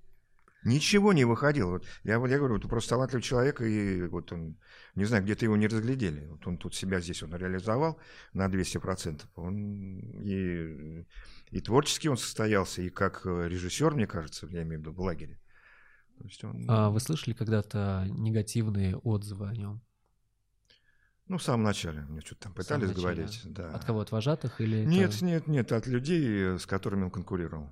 [0.64, 1.72] Ничего не выходило.
[1.72, 4.58] Вот я, я говорю, вот просто талантливый человек, и вот он,
[4.96, 6.28] не знаю, где-то его не разглядели.
[6.28, 7.98] Вот он тут себя здесь он реализовал
[8.34, 9.22] на 200%.
[9.36, 11.06] Он и,
[11.52, 15.40] и творчески он состоялся, и как режиссер, мне кажется, я имею в виду, в лагере.
[16.44, 16.66] Он...
[16.68, 19.82] А вы слышали когда-то негативные отзывы о нем?
[21.28, 23.42] Ну, в самом начале мне что-то там пытались говорить.
[23.46, 23.70] Да.
[23.70, 24.02] От кого?
[24.02, 24.84] От вожатых или?
[24.84, 25.26] Нет, это...
[25.26, 27.72] нет, нет, от людей, с которыми он конкурировал.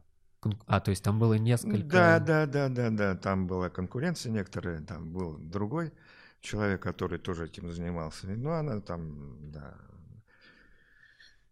[0.65, 1.87] А, то есть там было несколько...
[1.87, 5.93] Да, да, да, да, да, там была конкуренция некоторая, там был другой
[6.41, 8.27] человек, который тоже этим занимался.
[8.27, 9.77] Ну, она там, да,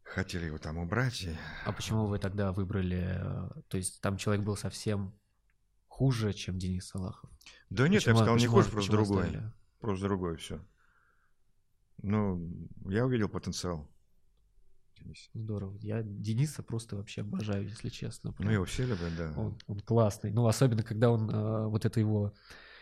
[0.04, 1.24] хотели его там убрать.
[1.24, 1.36] И...
[1.66, 3.18] А почему вы тогда выбрали...
[3.20, 5.14] Э, то есть там человек был совсем
[5.88, 7.30] хуже, чем Денис Салахов?
[7.70, 9.42] Да нет, почему, я бы сказал, не хуже, просто другой.
[9.80, 10.66] Просто другой, все.
[12.02, 13.88] Ну, я увидел потенциал.
[15.06, 15.30] Денис.
[15.34, 15.78] Здорово.
[15.82, 18.34] Я Дениса просто вообще обожаю, если честно.
[18.34, 18.48] Прям.
[18.48, 19.34] Ну, его все любят, да.
[19.38, 20.32] Он, он классный.
[20.32, 22.34] Ну, особенно, когда он, э, вот это его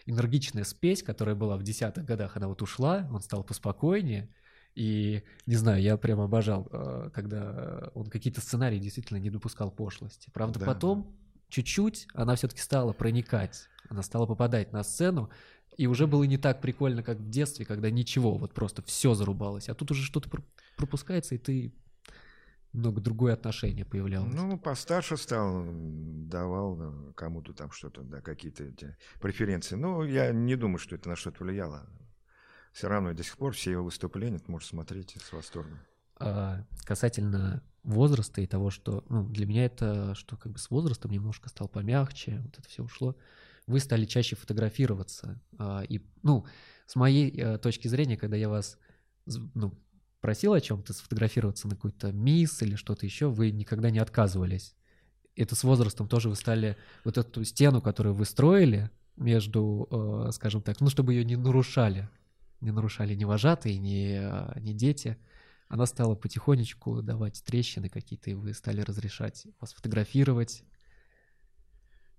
[0.06, 4.30] энергичная спесь, которая была в десятых годах, она вот ушла, он стал поспокойнее.
[4.76, 10.30] И, не знаю, я прям обожал, э, когда он какие-то сценарии действительно не допускал пошлости.
[10.34, 11.40] Правда, да, потом да.
[11.50, 15.30] чуть-чуть она все-таки стала проникать, она стала попадать на сцену,
[15.78, 19.70] и уже было не так прикольно, как в детстве, когда ничего, вот просто все зарубалось.
[19.70, 20.30] А тут уже что-то
[20.76, 21.74] пропускается, и ты
[22.74, 24.34] много другое отношение появлялось.
[24.34, 29.76] Ну, постарше стал, давал э, кому-то там что-то, да, какие-то эти преференции.
[29.76, 31.88] Но я не думаю, что это на что-то влияло.
[32.74, 35.80] Все равно до сих пор все его выступления ты можешь смотреть с восторгом.
[36.18, 41.12] А, касательно возраста и того, что, ну, для меня это, что как бы с возрастом
[41.12, 43.16] немножко стал помягче, вот это все ушло.
[43.68, 45.40] Вы стали чаще фотографироваться.
[45.60, 46.46] А, и, ну,
[46.88, 48.80] с моей а, точки зрения, когда я вас
[49.26, 49.74] ну,
[50.24, 54.74] просил о чем-то, сфотографироваться на какой-то мисс или что-то еще, вы никогда не отказывались.
[55.36, 60.62] Это с возрастом тоже вы стали вот эту стену, которую вы строили между, э, скажем
[60.62, 62.08] так, ну, чтобы ее не нарушали,
[62.62, 65.18] не нарушали ни вожатые, ни, э, ни дети,
[65.68, 70.64] она стала потихонечку давать трещины какие-то, и вы стали разрешать вас фотографировать,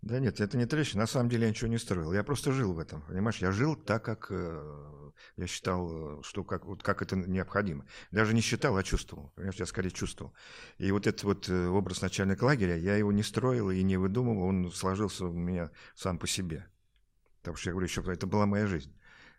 [0.04, 1.02] да нет, это не трещина.
[1.02, 2.12] На самом деле я ничего не строил.
[2.12, 3.38] Я просто жил в этом, понимаешь?
[3.38, 7.86] Я жил так, как э, я считал, что как, вот, как это необходимо.
[8.10, 9.32] Даже не считал, а чувствовал.
[9.34, 10.34] Понимаешь, я скорее чувствовал.
[10.76, 14.42] И вот этот вот э, образ начальника лагеря, я его не строил и не выдумывал,
[14.42, 16.66] он сложился у меня сам по себе.
[17.40, 18.94] Потому что я говорю, еще это была моя жизнь.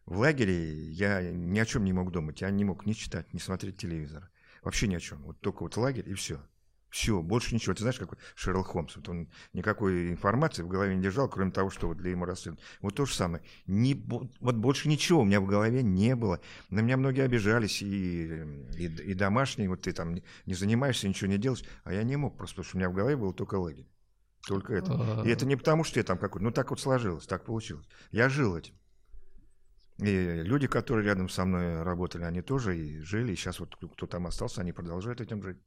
[0.08, 2.42] В лагере я ни о чем не мог думать.
[2.42, 4.32] Я не мог ни читать, ни смотреть телевизор.
[4.64, 5.22] Вообще ни о чем.
[5.22, 6.40] Вот только вот лагерь и все.
[6.96, 7.76] Все, больше ничего.
[7.76, 11.70] Ты знаешь, как Шерлок Холмс, вот он никакой информации в голове не держал, кроме того,
[11.70, 12.64] что вот для ему расследования.
[12.80, 13.44] Вот то же самое.
[13.68, 14.02] Не,
[14.40, 16.40] вот больше ничего у меня в голове не было.
[16.70, 18.46] На меня многие обижались, и,
[18.78, 22.38] и, и домашние, вот ты там не занимаешься, ничего не делаешь, а я не мог
[22.38, 23.90] просто, потому что у меня в голове был только лагерь.
[24.48, 25.22] Только это.
[25.26, 27.90] И это не потому, что я там какой-то, ну так вот сложилось, так получилось.
[28.12, 28.74] Я жил этим.
[29.98, 34.08] И люди, которые рядом со мной работали, они тоже и жили, и сейчас вот кто
[34.08, 35.58] там остался, они продолжают этим жить.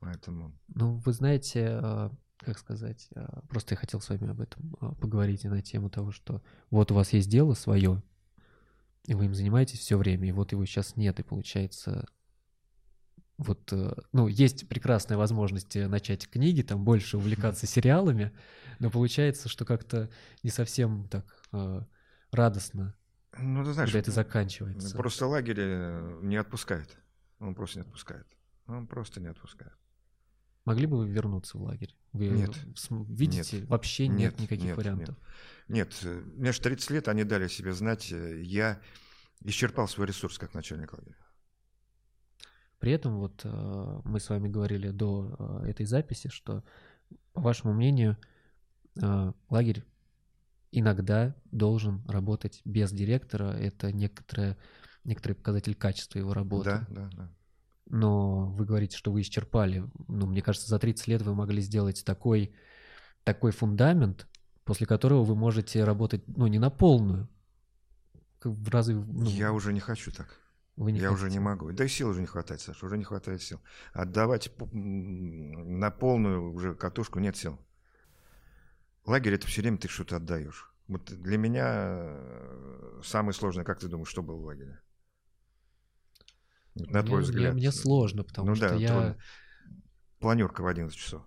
[0.00, 0.56] Поэтому...
[0.68, 4.94] Ну, вы знаете, а, как сказать, а, просто я хотел с вами об этом а,
[4.94, 8.02] поговорить на тему того, что вот у вас есть дело свое,
[9.04, 12.06] и вы им занимаетесь все время, и вот его сейчас нет, и получается,
[13.38, 18.32] вот, э, ну, есть прекрасная возможность э, начать книги, там больше увлекаться сериалами,
[18.78, 20.10] но получается, что как-то
[20.42, 21.24] не совсем так
[22.30, 22.94] радостно,
[23.36, 24.96] ну, ты знаешь, когда это заканчивается.
[24.96, 26.96] Просто лагерь э, не отпускает.
[27.38, 28.26] Он просто не отпускает.
[28.66, 29.76] Он просто не отпускает.
[30.68, 31.96] Могли бы вы вернуться в лагерь?
[32.12, 32.54] Вы нет.
[33.08, 33.68] Видите, нет.
[33.70, 35.16] вообще нет, нет никаких нет, вариантов.
[35.66, 35.94] Нет.
[36.04, 38.78] нет, мне же 30 лет, они дали себе знать, э, я
[39.44, 41.16] исчерпал свой ресурс как начальник лагеря.
[42.80, 46.62] При этом вот э, мы с вами говорили до э, этой записи, что,
[47.32, 48.18] по вашему мнению,
[49.48, 49.86] лагерь
[50.70, 53.52] иногда должен работать без директора.
[53.52, 54.58] Это некоторое,
[55.04, 56.68] некоторый показатель качества его работы.
[56.68, 57.37] Да, да, да
[57.90, 59.84] но вы говорите, что вы исчерпали.
[60.08, 62.54] Ну, мне кажется, за 30 лет вы могли сделать такой,
[63.24, 64.26] такой фундамент,
[64.64, 67.28] после которого вы можете работать, ну, не на полную.
[68.42, 70.28] Разы, ну, Я уже не хочу так.
[70.76, 71.24] Вы не Я хотите?
[71.26, 71.72] уже не могу.
[71.72, 73.60] Да и сил уже не хватает, Саша, уже не хватает сил.
[73.92, 77.58] Отдавать на полную уже катушку нет сил.
[79.04, 80.72] Лагерь это все время ты что-то отдаешь.
[80.86, 84.80] Вот для меня э, самое сложное, как ты думаешь, что было в лагере?
[86.86, 87.54] На твой мне, взгляд.
[87.54, 88.88] Мне, мне сложно, потому ну, что да, я...
[88.88, 89.16] Трудно.
[90.18, 91.22] Планерка в 11 часов.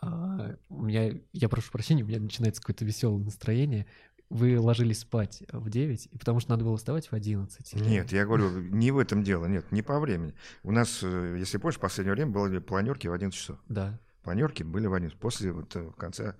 [0.00, 3.86] А, у меня, я прошу прощения, у меня начинается какое-то веселое настроение.
[4.30, 7.74] Вы ложились спать в 9, и потому что надо было вставать в 11?
[7.74, 7.84] Или...
[7.84, 10.34] Нет, я говорю, не в этом дело, нет, не по времени.
[10.62, 13.58] У нас, э, если помнишь, в последнее время были планерки в 11 часов.
[13.68, 13.98] Да.
[14.22, 15.18] Планерки были в 11.
[15.18, 16.32] После, вот, э, Э,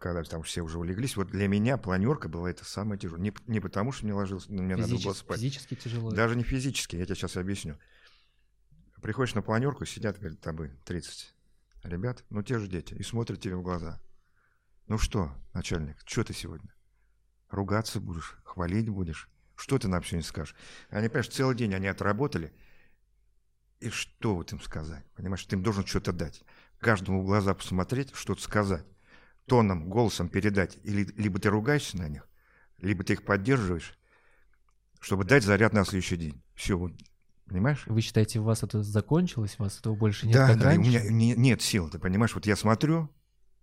[0.00, 3.22] когда там все уже улеглись, вот для меня планерка была это самое тяжелое.
[3.22, 5.38] Не, не потому, что мне ложилось, мне Физичес, надо было спать.
[5.38, 6.10] Физически тяжело?
[6.10, 7.78] Даже не физически, я тебе сейчас объясню.
[9.02, 11.34] Приходишь на планерку, сидят перед тобой 30
[11.84, 14.00] ребят, ну те же дети, и смотрят тебе в глаза.
[14.86, 16.74] Ну что, начальник, что ты сегодня?
[17.48, 19.30] Ругаться будешь, хвалить будешь?
[19.56, 20.54] Что ты нам сегодня скажешь?
[20.90, 22.52] Они, понимаешь, целый день они отработали,
[23.78, 25.04] и что вот им сказать?
[25.14, 26.42] Понимаешь, ты им должен что-то дать.
[26.78, 28.84] Каждому в глаза посмотреть, что-то сказать
[29.50, 32.28] тоном, голосом передать, или, либо ты ругаешься на них,
[32.78, 33.98] либо ты их поддерживаешь,
[35.00, 36.40] чтобы дать заряд на следующий день.
[36.54, 36.92] Все, вот,
[37.46, 37.82] понимаешь?
[37.86, 40.36] Вы считаете, у вас это закончилось, у вас этого больше нет?
[40.36, 42.32] Да, да, у меня не, нет сил, ты понимаешь?
[42.32, 43.10] Вот я смотрю.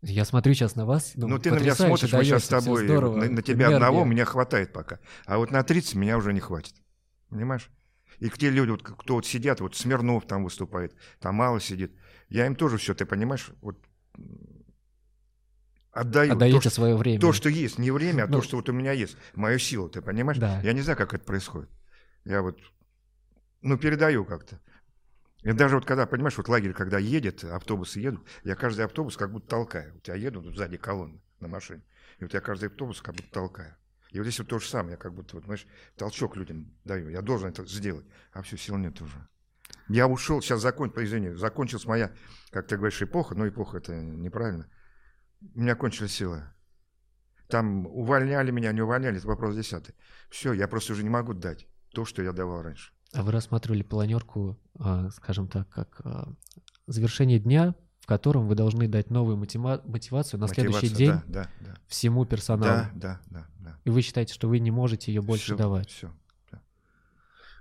[0.02, 1.14] Я смотрю сейчас на вас.
[1.16, 3.76] Ну, ну ты на меня смотришь, мы сейчас с тобой, здорово, на, на тебя энергия.
[3.78, 5.00] одного меня хватает пока.
[5.26, 6.76] А вот на 30 меня уже не хватит.
[7.30, 7.72] Понимаешь?
[8.20, 11.94] И те люди, вот, кто вот сидят, вот Смирнов там выступает, там мало сидит,
[12.28, 13.78] я им тоже все, ты понимаешь, вот
[15.92, 16.34] отдаю.
[16.34, 17.20] Отдаете то, свое время.
[17.20, 19.18] То, что есть, не время, а ну, то, что вот у меня есть.
[19.36, 20.40] Мою силу, ты понимаешь?
[20.40, 20.62] Да.
[20.62, 21.70] Я не знаю, как это происходит.
[22.26, 22.60] Я вот,
[23.62, 24.60] ну, передаю как-то.
[25.44, 29.32] И даже вот когда, понимаешь, вот лагерь, когда едет, автобусы едут, я каждый автобус как
[29.32, 29.94] будто толкаю.
[29.94, 31.84] Вот я еду тут сзади колонны на машине,
[32.20, 33.76] и вот я каждый автобус как будто толкаю.
[34.12, 37.10] И вот здесь вот то же самое, я как будто, вот, знаешь, толчок людям даю.
[37.10, 39.28] Я должен это сделать, а все, сил нет уже.
[39.90, 42.12] Я ушел, сейчас закон, извини, закончилась моя,
[42.52, 44.68] как ты говоришь, эпоха, но эпоха это неправильно
[45.42, 46.44] у меня кончились силы.
[47.48, 49.96] Там увольняли меня, не увольняли, это вопрос десятый.
[50.30, 52.92] Все, я просто уже не могу дать то, что я давал раньше.
[53.14, 56.34] А вы рассматривали планерку, а, скажем так, как а,
[56.88, 61.24] завершение дня, в котором вы должны дать новую мотива- мотивацию на Мотивация, следующий день да,
[61.28, 61.76] да, да.
[61.88, 62.70] всему персоналу?
[62.70, 63.80] Да, да, да, да.
[63.86, 65.90] И вы считаете, что вы не можете ее больше все, давать?
[65.90, 66.12] Все.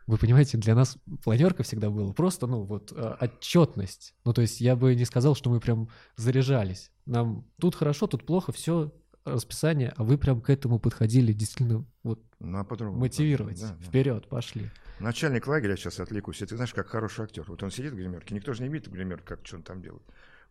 [0.07, 4.15] Вы понимаете, для нас планерка всегда была просто, ну, вот, а, отчетность.
[4.25, 6.93] Ну, то есть я бы не сказал, что мы прям заряжались.
[7.07, 8.93] Нам тут хорошо, тут плохо, все
[9.25, 13.61] расписание, а вы прям к этому подходили действительно вот ну, а мотивировать.
[13.61, 13.85] Да, да.
[13.85, 14.71] Вперед, пошли.
[15.01, 17.45] Начальник лагеря, сейчас отвлекусь, ты знаешь, как хороший актер.
[17.49, 19.83] Вот он сидит в гримерке, никто же не видит в гримерке, как что он там
[19.83, 20.03] делает.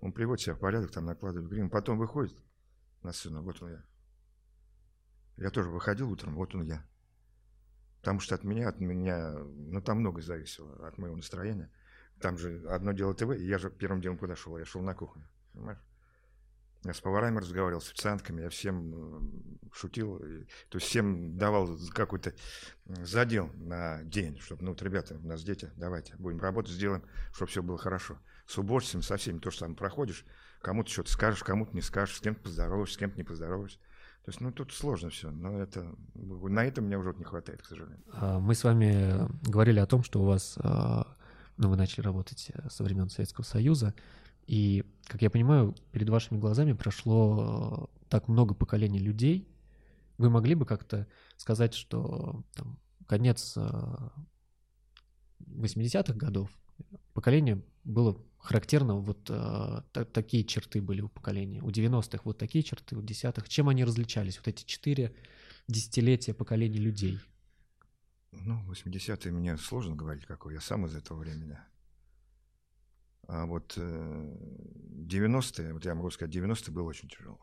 [0.01, 2.36] Он приводит себя в порядок, там накладывает грим, потом выходит
[3.01, 3.84] на сцену, вот он я.
[5.38, 6.86] Я тоже выходил утром, вот он я.
[7.99, 11.72] Потому что от меня, от меня, ну там много зависело от моего настроения.
[12.22, 14.58] Там же одно дело ТВ, и я же первым делом куда шел?
[14.58, 15.80] Я шел на кухню, понимаешь?
[16.86, 19.31] Я с поварами разговаривал, с официантками, я всем,
[19.73, 20.19] шутил,
[20.69, 22.33] то есть всем давал какой-то
[22.86, 27.49] задел на день, чтобы, ну вот, ребята, у нас дети, давайте, будем работать, сделаем, чтобы
[27.49, 28.19] все было хорошо.
[28.45, 30.25] С уборщицами, со всеми, то, что там проходишь,
[30.61, 33.79] кому-то что-то скажешь, кому-то не скажешь, с кем-то поздороваешься, с кем-то не поздороваешься.
[34.25, 37.65] То есть, ну, тут сложно все, но это, на это мне уже не хватает, к
[37.65, 38.03] сожалению.
[38.11, 41.15] А, мы с вами говорили о том, что у вас, а,
[41.57, 43.93] ну, вы начали работать э, со времен Советского Союза,
[44.47, 49.47] и, как я понимаю, перед вашими глазами прошло э, так много поколений людей.
[50.17, 52.77] Вы могли бы как-то сказать, что там,
[53.07, 56.49] конец 80-х э, годов
[57.13, 61.61] поколение было характерно, вот э, та, такие черты были у поколения.
[61.61, 63.49] У 90-х вот такие черты, у десятых.
[63.49, 64.37] Чем они различались?
[64.37, 65.15] Вот эти четыре
[65.67, 67.19] десятилетия поколений людей.
[68.31, 70.53] Ну, 80-е мне сложно говорить, какой.
[70.53, 71.57] Я сам из этого времени.
[73.28, 74.38] А вот э,
[75.07, 77.39] 90-е, вот я могу сказать, 90-е было очень тяжело.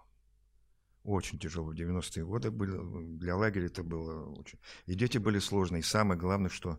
[1.04, 1.70] Очень тяжело.
[1.70, 2.78] В 90-е годы были,
[3.18, 4.58] для лагеря это было очень...
[4.86, 5.80] И дети были сложные.
[5.80, 6.78] И самое главное, что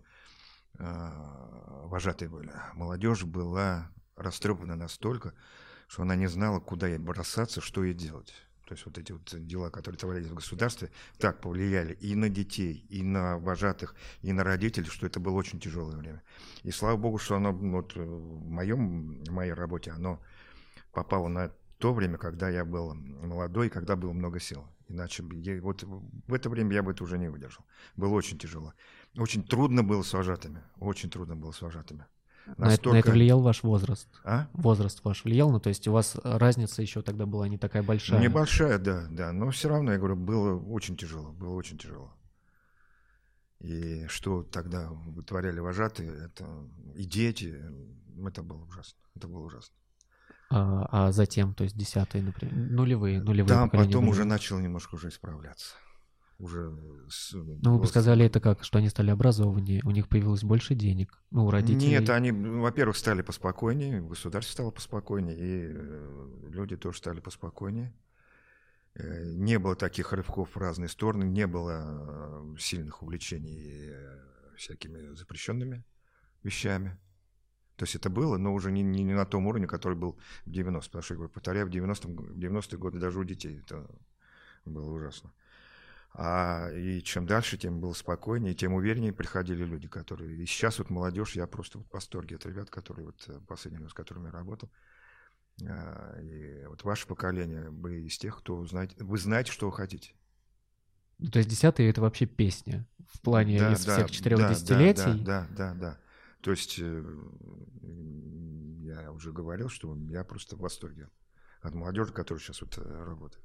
[0.80, 0.86] э,
[1.86, 2.52] вожатые были.
[2.74, 5.34] Молодежь была растрепана настолько,
[5.88, 8.34] что она не знала, куда ей бросаться, что ей делать.
[8.66, 12.86] То есть вот эти вот дела, которые творились в государстве, так повлияли и на детей,
[12.90, 16.24] и на вожатых, и на родителей, что это было очень тяжелое время.
[16.64, 20.22] И слава богу, что оно вот в, моем, в моей работе оно
[20.94, 24.66] попало на то время, когда я был молодой, когда было много сил.
[24.88, 27.66] Иначе я, вот в это время я бы это уже не выдержал.
[27.98, 28.74] Было очень тяжело.
[29.18, 30.62] Очень трудно было с вожатыми.
[30.80, 32.06] Очень трудно было с вожатыми.
[32.46, 32.62] Настолько...
[32.62, 34.08] На, это, на это влиял ваш возраст?
[34.24, 34.48] А?
[34.54, 35.50] Возраст ваш влиял?
[35.52, 38.22] Ну, то есть у вас разница еще тогда была не такая большая?
[38.22, 39.32] Небольшая, да, да.
[39.32, 41.32] Но все равно, я говорю, было очень тяжело.
[41.32, 42.14] Было очень тяжело.
[43.60, 46.46] И что тогда вытворяли вожатые, это
[46.96, 47.64] и дети,
[48.26, 49.00] это было ужасно.
[49.16, 49.76] Это было ужасно.
[50.50, 54.12] А, а затем, то есть десятые, например, нулевые, нулевые Там потом были.
[54.12, 55.76] уже начал немножко уже исправляться
[56.40, 56.78] уже...
[57.10, 60.76] С, ну, вы бы сказали это как, что они стали образованнее, у них появилось больше
[60.76, 61.90] денег, ну, у родителей...
[61.90, 67.94] Нет, они, во-первых, стали поспокойнее, государство стало поспокойнее, и э, люди тоже стали поспокойнее.
[68.96, 73.92] Э, не было таких рывков в разные стороны, не было э, сильных увлечений
[74.56, 75.84] всякими запрещенными
[76.44, 76.98] вещами.
[77.76, 80.52] То есть это было, но уже не, не, не на том уровне, который был в
[80.52, 80.82] 90-х.
[80.84, 83.90] Потому что, я повторяю, в 90-е 90 годы даже у детей это
[84.66, 85.34] было ужасно.
[86.16, 90.38] А, и чем дальше, тем было спокойнее, тем увереннее приходили люди, которые...
[90.38, 93.94] И сейчас вот молодежь, я просто в восторге от ребят, которые вот э, последние, с
[93.94, 94.72] которыми я работал.
[95.68, 98.96] А, и вот ваше поколение, вы из тех, кто знаете...
[99.00, 100.14] Вы знаете, что вы хотите.
[101.18, 104.54] Ну, то есть десятые— это вообще песня в плане да, из да, всех четырех да,
[104.54, 105.24] десятилетий?
[105.24, 106.00] Да, да, да, да.
[106.42, 107.04] То есть э,
[108.82, 111.10] я уже говорил, что я просто в восторге
[111.62, 113.44] от молодежи, которая сейчас вот э, работает.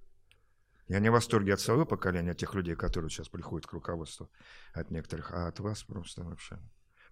[0.88, 4.30] Я не в восторге от своего поколения, от тех людей, которые сейчас приходят к руководству,
[4.72, 6.58] от некоторых, а от вас просто вообще.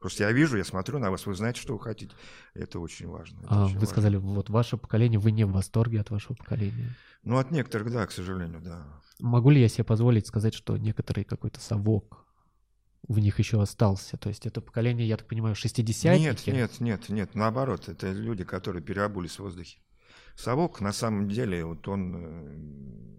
[0.00, 2.14] Просто я вижу, я смотрю на вас, вы знаете, что вы хотите.
[2.54, 3.38] Это очень важно.
[3.40, 3.86] Это а, очень вы важно.
[3.88, 6.94] сказали, вот ваше поколение, вы не в восторге от вашего поколения.
[7.22, 8.86] Ну, от некоторых, да, к сожалению, да.
[9.18, 12.26] Могу ли я себе позволить сказать, что некоторый какой-то совок
[13.08, 14.16] в них еще остался?
[14.16, 16.24] То есть это поколение, я так понимаю, шестидесятники?
[16.24, 19.78] Нет, нет, нет, нет, наоборот, это люди, которые переобулись в воздухе.
[20.36, 23.16] Совок, на самом деле, вот он э,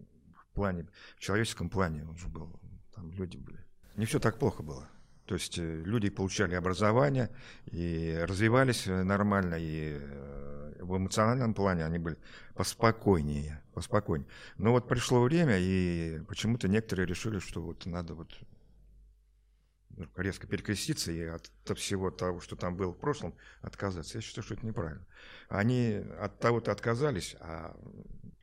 [0.57, 0.87] плане,
[1.17, 2.59] в человеческом плане он же был,
[2.95, 3.59] там люди были.
[3.95, 4.89] Не все так плохо было.
[5.27, 7.29] То есть э, люди получали образование
[7.65, 12.17] и развивались э, нормально, и э, в эмоциональном плане они были
[12.55, 14.27] поспокойнее, поспокойнее.
[14.57, 18.31] Но вот пришло время, и почему-то некоторые решили, что вот надо вот
[20.15, 24.17] резко перекреститься и от всего того, что там было в прошлом, отказаться.
[24.17, 25.05] Я считаю, что это неправильно.
[25.49, 27.75] Они от того-то отказались, а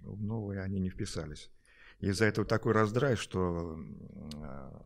[0.01, 1.51] в новое они не вписались.
[2.01, 3.79] Из-за этого такой раздрай, что
[4.43, 4.85] а,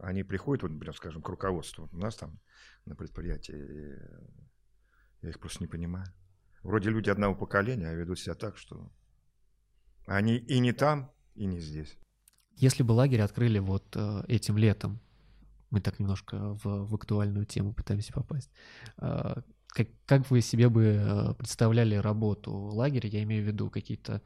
[0.00, 2.40] они приходят, вот, например, скажем, к руководству у нас там
[2.84, 6.06] на предприятии, и я их просто не понимаю.
[6.62, 8.92] Вроде люди одного поколения, а ведут себя так, что
[10.06, 11.96] они и не там, и не здесь.
[12.56, 15.00] Если бы лагерь открыли вот э, этим летом,
[15.70, 18.50] мы так немножко в, в актуальную тему пытаемся попасть,
[18.98, 19.34] э,
[19.68, 23.08] как, как вы себе бы э, представляли работу лагеря?
[23.08, 24.22] Я имею в виду какие-то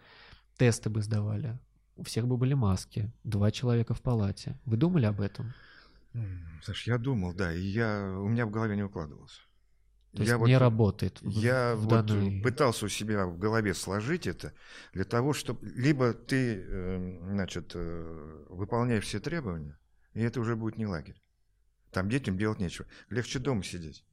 [0.56, 1.58] тесты бы сдавали,
[1.96, 4.58] у всех бы были маски, два человека в палате.
[4.64, 5.54] Вы думали об этом?
[6.62, 9.40] Саш, я думал, да, и я, у меня в голове не укладывалось.
[10.12, 11.18] То есть я не вот, работает.
[11.22, 12.40] Я в вот данной...
[12.40, 14.54] пытался у себя в голове сложить это
[14.94, 19.78] для того, чтобы либо ты, эм, значит, э, выполняешь все требования,
[20.14, 21.20] и это уже будет не лагерь.
[21.90, 22.86] Там детям делать нечего.
[23.10, 24.06] Легче дома сидеть.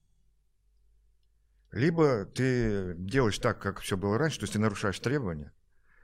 [1.71, 5.53] Либо ты делаешь так, как все было раньше, то есть ты нарушаешь требования,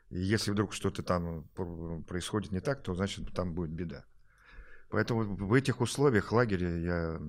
[0.10, 1.44] если вдруг что-то там
[2.08, 4.06] происходит не так, то значит там будет беда.
[4.90, 7.22] Поэтому в этих условиях лагеря я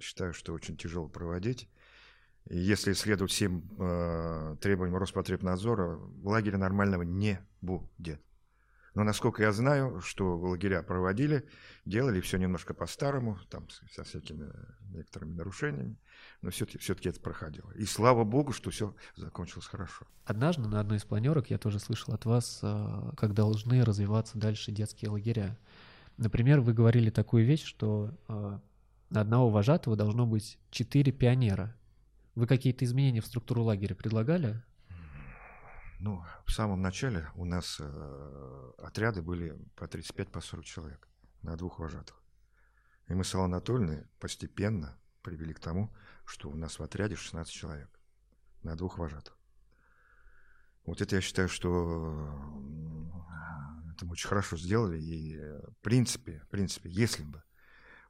[0.00, 1.68] считаю, что очень тяжело проводить.
[2.48, 8.20] И если следовать всем э, требованиям Роспотребнадзора, лагеря нормального не будет.
[8.98, 11.46] Но насколько я знаю, что лагеря проводили,
[11.84, 14.50] делали все немножко по-старому, там со всякими
[14.90, 15.96] некоторыми нарушениями,
[16.42, 17.70] но все-таки, все-таки это проходило.
[17.76, 20.04] И слава богу, что все закончилось хорошо.
[20.24, 24.72] Однажды на одной из планерок я тоже слышал от вас, э, как должны развиваться дальше
[24.72, 25.56] детские лагеря.
[26.16, 28.58] Например, вы говорили такую вещь, что э,
[29.10, 31.72] на одного вожатого должно быть четыре пионера.
[32.34, 34.60] Вы какие-то изменения в структуру лагеря предлагали?
[36.00, 41.08] Ну, в самом начале у нас э, отряды были по 35, по 40 человек
[41.42, 42.22] на двух вожатых.
[43.08, 45.92] И мы с Аллой Анатольевной постепенно привели к тому,
[46.24, 47.90] что у нас в отряде 16 человек
[48.62, 49.36] на двух вожатых.
[50.84, 52.32] Вот это я считаю, что
[53.92, 55.00] это мы очень хорошо сделали.
[55.00, 57.42] И в принципе, в принципе, если бы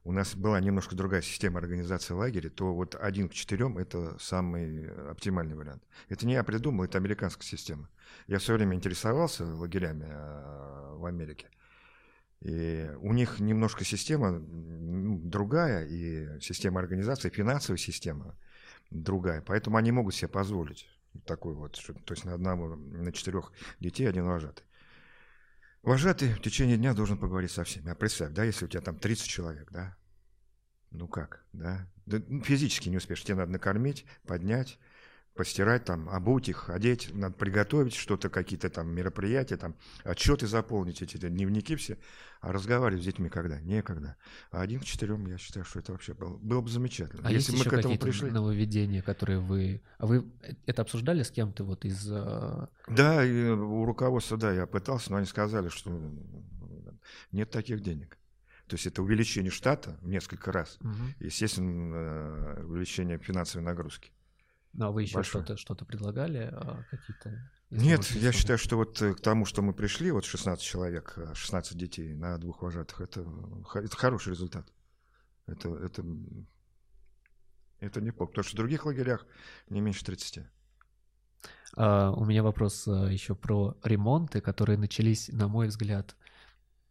[0.09, 4.89] у нас была немножко другая система организации лагеря, то вот один к четырем– это самый
[5.11, 5.83] оптимальный вариант.
[6.07, 7.87] Это не я придумал, это американская система.
[8.25, 11.51] Я все время интересовался лагерями а, в Америке.
[12.41, 18.35] И у них немножко система другая, и система организации, финансовая система
[18.89, 19.43] другая.
[19.43, 20.89] Поэтому они могут себе позволить
[21.25, 24.65] такой вот, то есть на одного, на четырех детей один вожатый.
[25.83, 27.91] Вожатый в течение дня должен поговорить со всеми.
[27.91, 29.95] А представь, да, если у тебя там 30 человек, да,
[30.91, 31.87] ну как, да?
[32.05, 34.79] да ну, физически не успеешь, тебе надо накормить, поднять,
[35.39, 41.15] постирать, там, обуть их, одеть, надо приготовить что-то, какие-то там мероприятия, там, отчеты заполнить, эти
[41.15, 41.97] дневники все.
[42.41, 43.59] А разговаривать с детьми когда?
[43.61, 44.17] Некогда.
[44.51, 47.21] А один к четырем, я считаю, что это вообще было, было бы замечательно.
[47.25, 48.31] А Если есть мы к этому пришли...
[48.31, 49.81] нововведения, которые вы...
[49.97, 50.25] А вы
[50.65, 52.05] это обсуждали с кем-то вот из...
[52.11, 55.89] А, да, и у руководства, да, я пытался, но они сказали, что
[57.31, 58.17] нет таких денег.
[58.69, 60.77] То есть это увеличение штата в несколько раз.
[60.81, 60.91] Угу.
[61.19, 64.11] Естественно, э, увеличение финансовой нагрузки.
[64.73, 66.49] Ну, а вы еще что-то что предлагали?
[66.53, 70.63] А, какие-то нет, я считаю, что вот э, к тому, что мы пришли, вот 16
[70.63, 73.25] человек, 16 э, детей на двух вожатых, это,
[73.75, 74.67] это хороший результат.
[75.45, 76.03] Это, это,
[77.79, 79.25] это не плохо, потому что в других лагерях
[79.69, 80.45] не меньше 30.
[81.75, 86.15] А, у меня вопрос а, еще про ремонты, которые начались, на мой взгляд,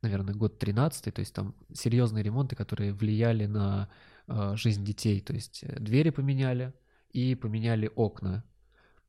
[0.02, 3.90] наверное, год 13 то есть там серьезные ремонты, которые влияли на
[4.26, 6.72] а, жизнь детей, то есть э, двери поменяли
[7.10, 8.44] и поменяли окна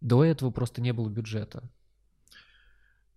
[0.02, 1.70] до этого просто не было бюджета.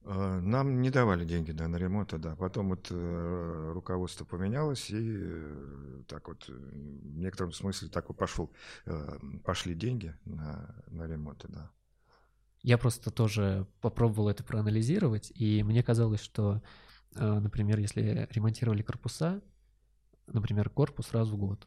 [0.04, 2.34] А, нам не давали деньги да, на ремонт, да.
[2.34, 8.18] Потом вот э, руководство поменялось, и э, так вот э, в некотором смысле так вот
[8.18, 8.52] пошел,
[8.86, 11.70] э, пошли деньги на, на ремонт, да.
[12.62, 16.60] Я просто тоже попробовал это проанализировать, и мне казалось, что, э,
[17.14, 19.42] например, если ремонтировали корпуса,
[20.26, 21.66] например, корпус раз в год,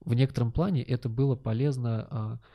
[0.00, 2.46] в некотором плане это было полезно э,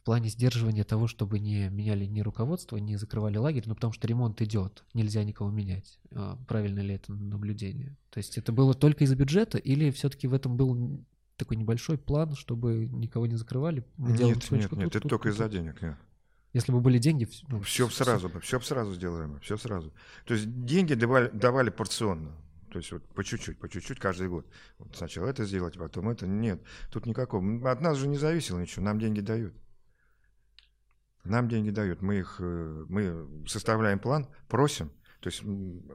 [0.00, 4.06] в плане сдерживания того, чтобы не меняли ни руководство, не закрывали лагерь, ну потому что
[4.06, 5.98] ремонт идет, нельзя никого менять.
[6.12, 7.96] А, правильно ли это наблюдение?
[8.10, 11.02] То есть это было только из-за бюджета или все-таки в этом был
[11.36, 13.84] такой небольшой план, чтобы никого не закрывали?
[13.96, 15.96] Мы нет, нет, нет, тут, это тут, только из-за денег, нет.
[16.54, 17.28] Если бы были деньги...
[17.48, 19.92] Ну, все, все сразу, все сразу сделаем, все сразу.
[20.24, 22.30] То есть деньги давали, давали порционно.
[22.70, 24.46] То есть вот по чуть-чуть, по чуть-чуть каждый год.
[24.78, 26.28] Вот сначала это сделать, потом это.
[26.28, 27.70] Нет, тут никакого.
[27.70, 29.52] От нас же не зависело ничего, нам деньги дают.
[31.24, 35.42] Нам деньги дают, мы их, э, мы составляем план, просим, то есть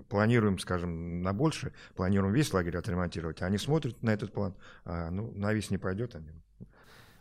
[0.10, 4.56] планируем, скажем, на больше, планируем весь лагерь отремонтировать, они смотрят на этот план,
[4.86, 6.32] а ну, на весь не пойдет они.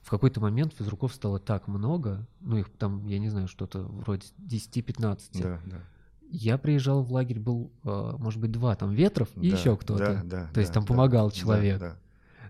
[0.08, 4.26] В какой-то момент физруков стало так много, ну их там, я не знаю, что-то вроде
[4.38, 5.42] 10-15.
[5.42, 5.80] Да, да.
[6.30, 10.14] Я приезжал в лагерь, был, э, может быть, два там ветров и да, еще кто-то.
[10.14, 11.78] Да, да, То есть да, там да, помогал человек.
[11.78, 11.96] Да, да.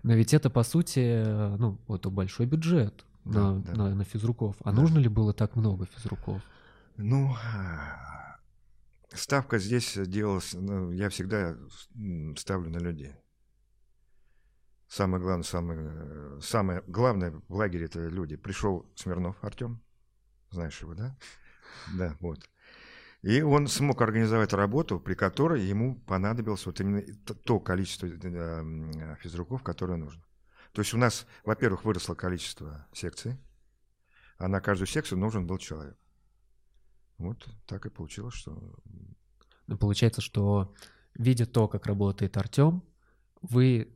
[0.03, 3.73] Но ведь это, по сути, э, ну, это большой бюджет на, да.
[3.73, 4.55] на, на физруков.
[4.63, 4.79] А да.
[4.79, 6.41] нужно ли было так много физруков?
[6.95, 7.35] Ну,
[9.13, 11.57] ставка здесь делалась, ну, я всегда
[12.37, 13.15] ставлю на людей.
[14.89, 18.35] Самое главное, самое, самое главное в лагере это люди.
[18.35, 19.81] Пришел Смирнов Артем,
[20.49, 21.15] знаешь его, да?
[21.95, 22.49] Да, вот.
[23.21, 27.03] И он смог организовать работу, при которой ему понадобилось вот именно
[27.45, 30.23] то количество э, физруков, которое нужно.
[30.71, 33.37] То есть у нас, во-первых, выросло количество секций,
[34.37, 35.97] а на каждую секцию нужен был человек.
[37.19, 38.75] Вот так и получилось, что...
[39.67, 40.73] Ну, получается, что
[41.13, 42.83] видя то, как работает Артем,
[43.41, 43.93] вы,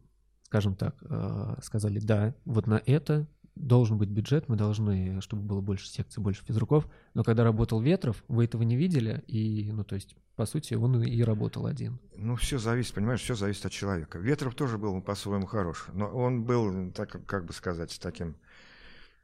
[0.54, 5.62] скажем так, э, сказали, да, вот на это должен быть бюджет, мы должны, чтобы было
[5.62, 6.88] больше секций, больше физруков.
[7.16, 11.02] Но когда работал Ветров, вы этого не видели, и, ну, то есть, по сути, он
[11.02, 11.98] и работал один.
[12.16, 14.20] Ну, все зависит, понимаешь, все зависит от человека.
[14.20, 18.36] Ветров тоже был по-своему хорош, но он был, так, как бы сказать, таким...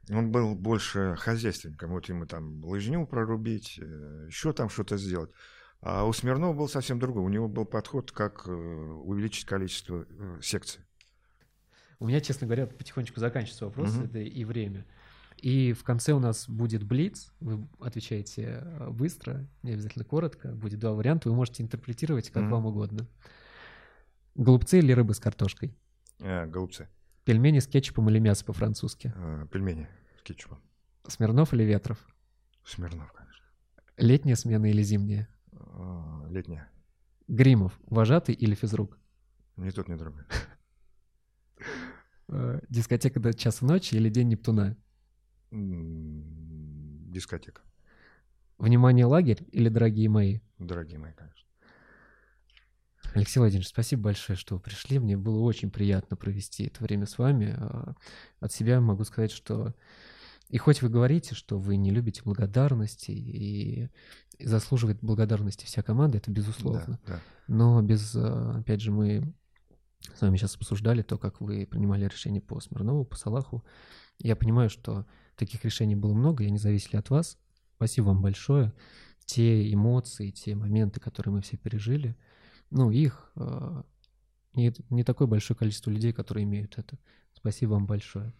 [0.08, 1.90] Он был больше хозяйственником.
[1.90, 5.30] Вот ему там лыжню прорубить, э, еще там что-то сделать.
[5.80, 7.22] А у Смирнова был совсем другой.
[7.22, 10.06] У него был подход, как э, увеличить количество
[10.42, 10.82] секций.
[12.00, 14.06] У меня, честно говоря, потихонечку заканчивается вопрос, угу.
[14.06, 14.86] это и время.
[15.36, 17.32] И в конце у нас будет блиц.
[17.40, 20.48] Вы отвечаете э, быстро, не обязательно коротко.
[20.48, 21.28] Будет два варианта.
[21.28, 23.06] Вы можете интерпретировать как mm вам угодно.
[24.34, 25.74] Голубцы или рыба с картошкой?
[26.20, 26.88] А, голубцы.
[27.24, 29.12] Пельмени с кетчупом или мясо по-французски?
[29.16, 29.88] А, пельмени
[30.18, 30.60] с кетчупом.
[31.06, 31.98] Смирнов или Ветров?
[32.64, 33.44] Смирнов, конечно.
[33.96, 35.28] Летняя смена или зимняя?
[35.52, 36.70] А, летняя.
[37.28, 38.98] Гримов, вожатый или физрук?
[39.56, 40.22] Ни тот, ни другой.
[42.32, 44.76] Э, дискотека до часа ночи или День Нептуна?
[45.50, 47.62] Дискотека.
[48.58, 50.38] Внимание, лагерь или дорогие мои?
[50.58, 51.48] Дорогие мои, конечно.
[53.14, 55.00] Алексей Владимирович, спасибо большое, что вы пришли.
[55.00, 57.56] Мне было очень приятно провести это время с вами.
[57.58, 57.94] А,
[58.38, 59.74] от себя могу сказать, что
[60.48, 63.88] и хоть вы говорите, что вы не любите благодарности и,
[64.38, 67.00] и заслуживает благодарности вся команда, это безусловно.
[67.06, 67.20] Да, да.
[67.48, 69.34] Но без, а, опять же, мы
[70.14, 73.64] с вами сейчас обсуждали то, как вы принимали решение по Смирнову, по Салаху.
[74.18, 77.38] Я понимаю, что таких решений было много, и они зависели от вас.
[77.76, 78.72] Спасибо вам большое.
[79.24, 82.16] Те эмоции, те моменты, которые мы все пережили,
[82.70, 83.82] ну, их э,
[84.54, 86.98] не, не такое большое количество людей, которые имеют это.
[87.32, 88.34] Спасибо вам большое.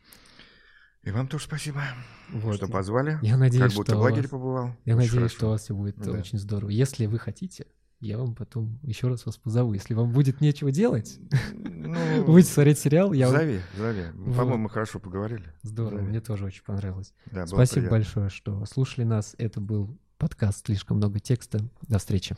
[1.02, 1.82] И вам тоже спасибо,
[2.30, 2.56] вот.
[2.56, 3.18] что позвали.
[3.22, 4.76] Я надеюсь, как будто что в лагере побывал.
[4.84, 5.36] Я очень надеюсь, хорошо.
[5.36, 6.11] что у вас все будет да.
[6.12, 6.68] очень здорово.
[6.68, 7.66] Если вы хотите,
[8.01, 9.74] я вам потом еще раз вас позову.
[9.74, 11.18] Если вам будет нечего делать,
[11.53, 14.05] ну, будете смотреть сериал, я Зови, зови.
[14.12, 15.53] По-моему, мы хорошо поговорили.
[15.62, 16.09] Здорово, зови.
[16.09, 17.12] мне тоже очень понравилось.
[17.30, 19.34] Да, Спасибо большое, что слушали нас.
[19.38, 21.61] Это был подкаст «Слишком много текста».
[21.82, 22.36] До встречи.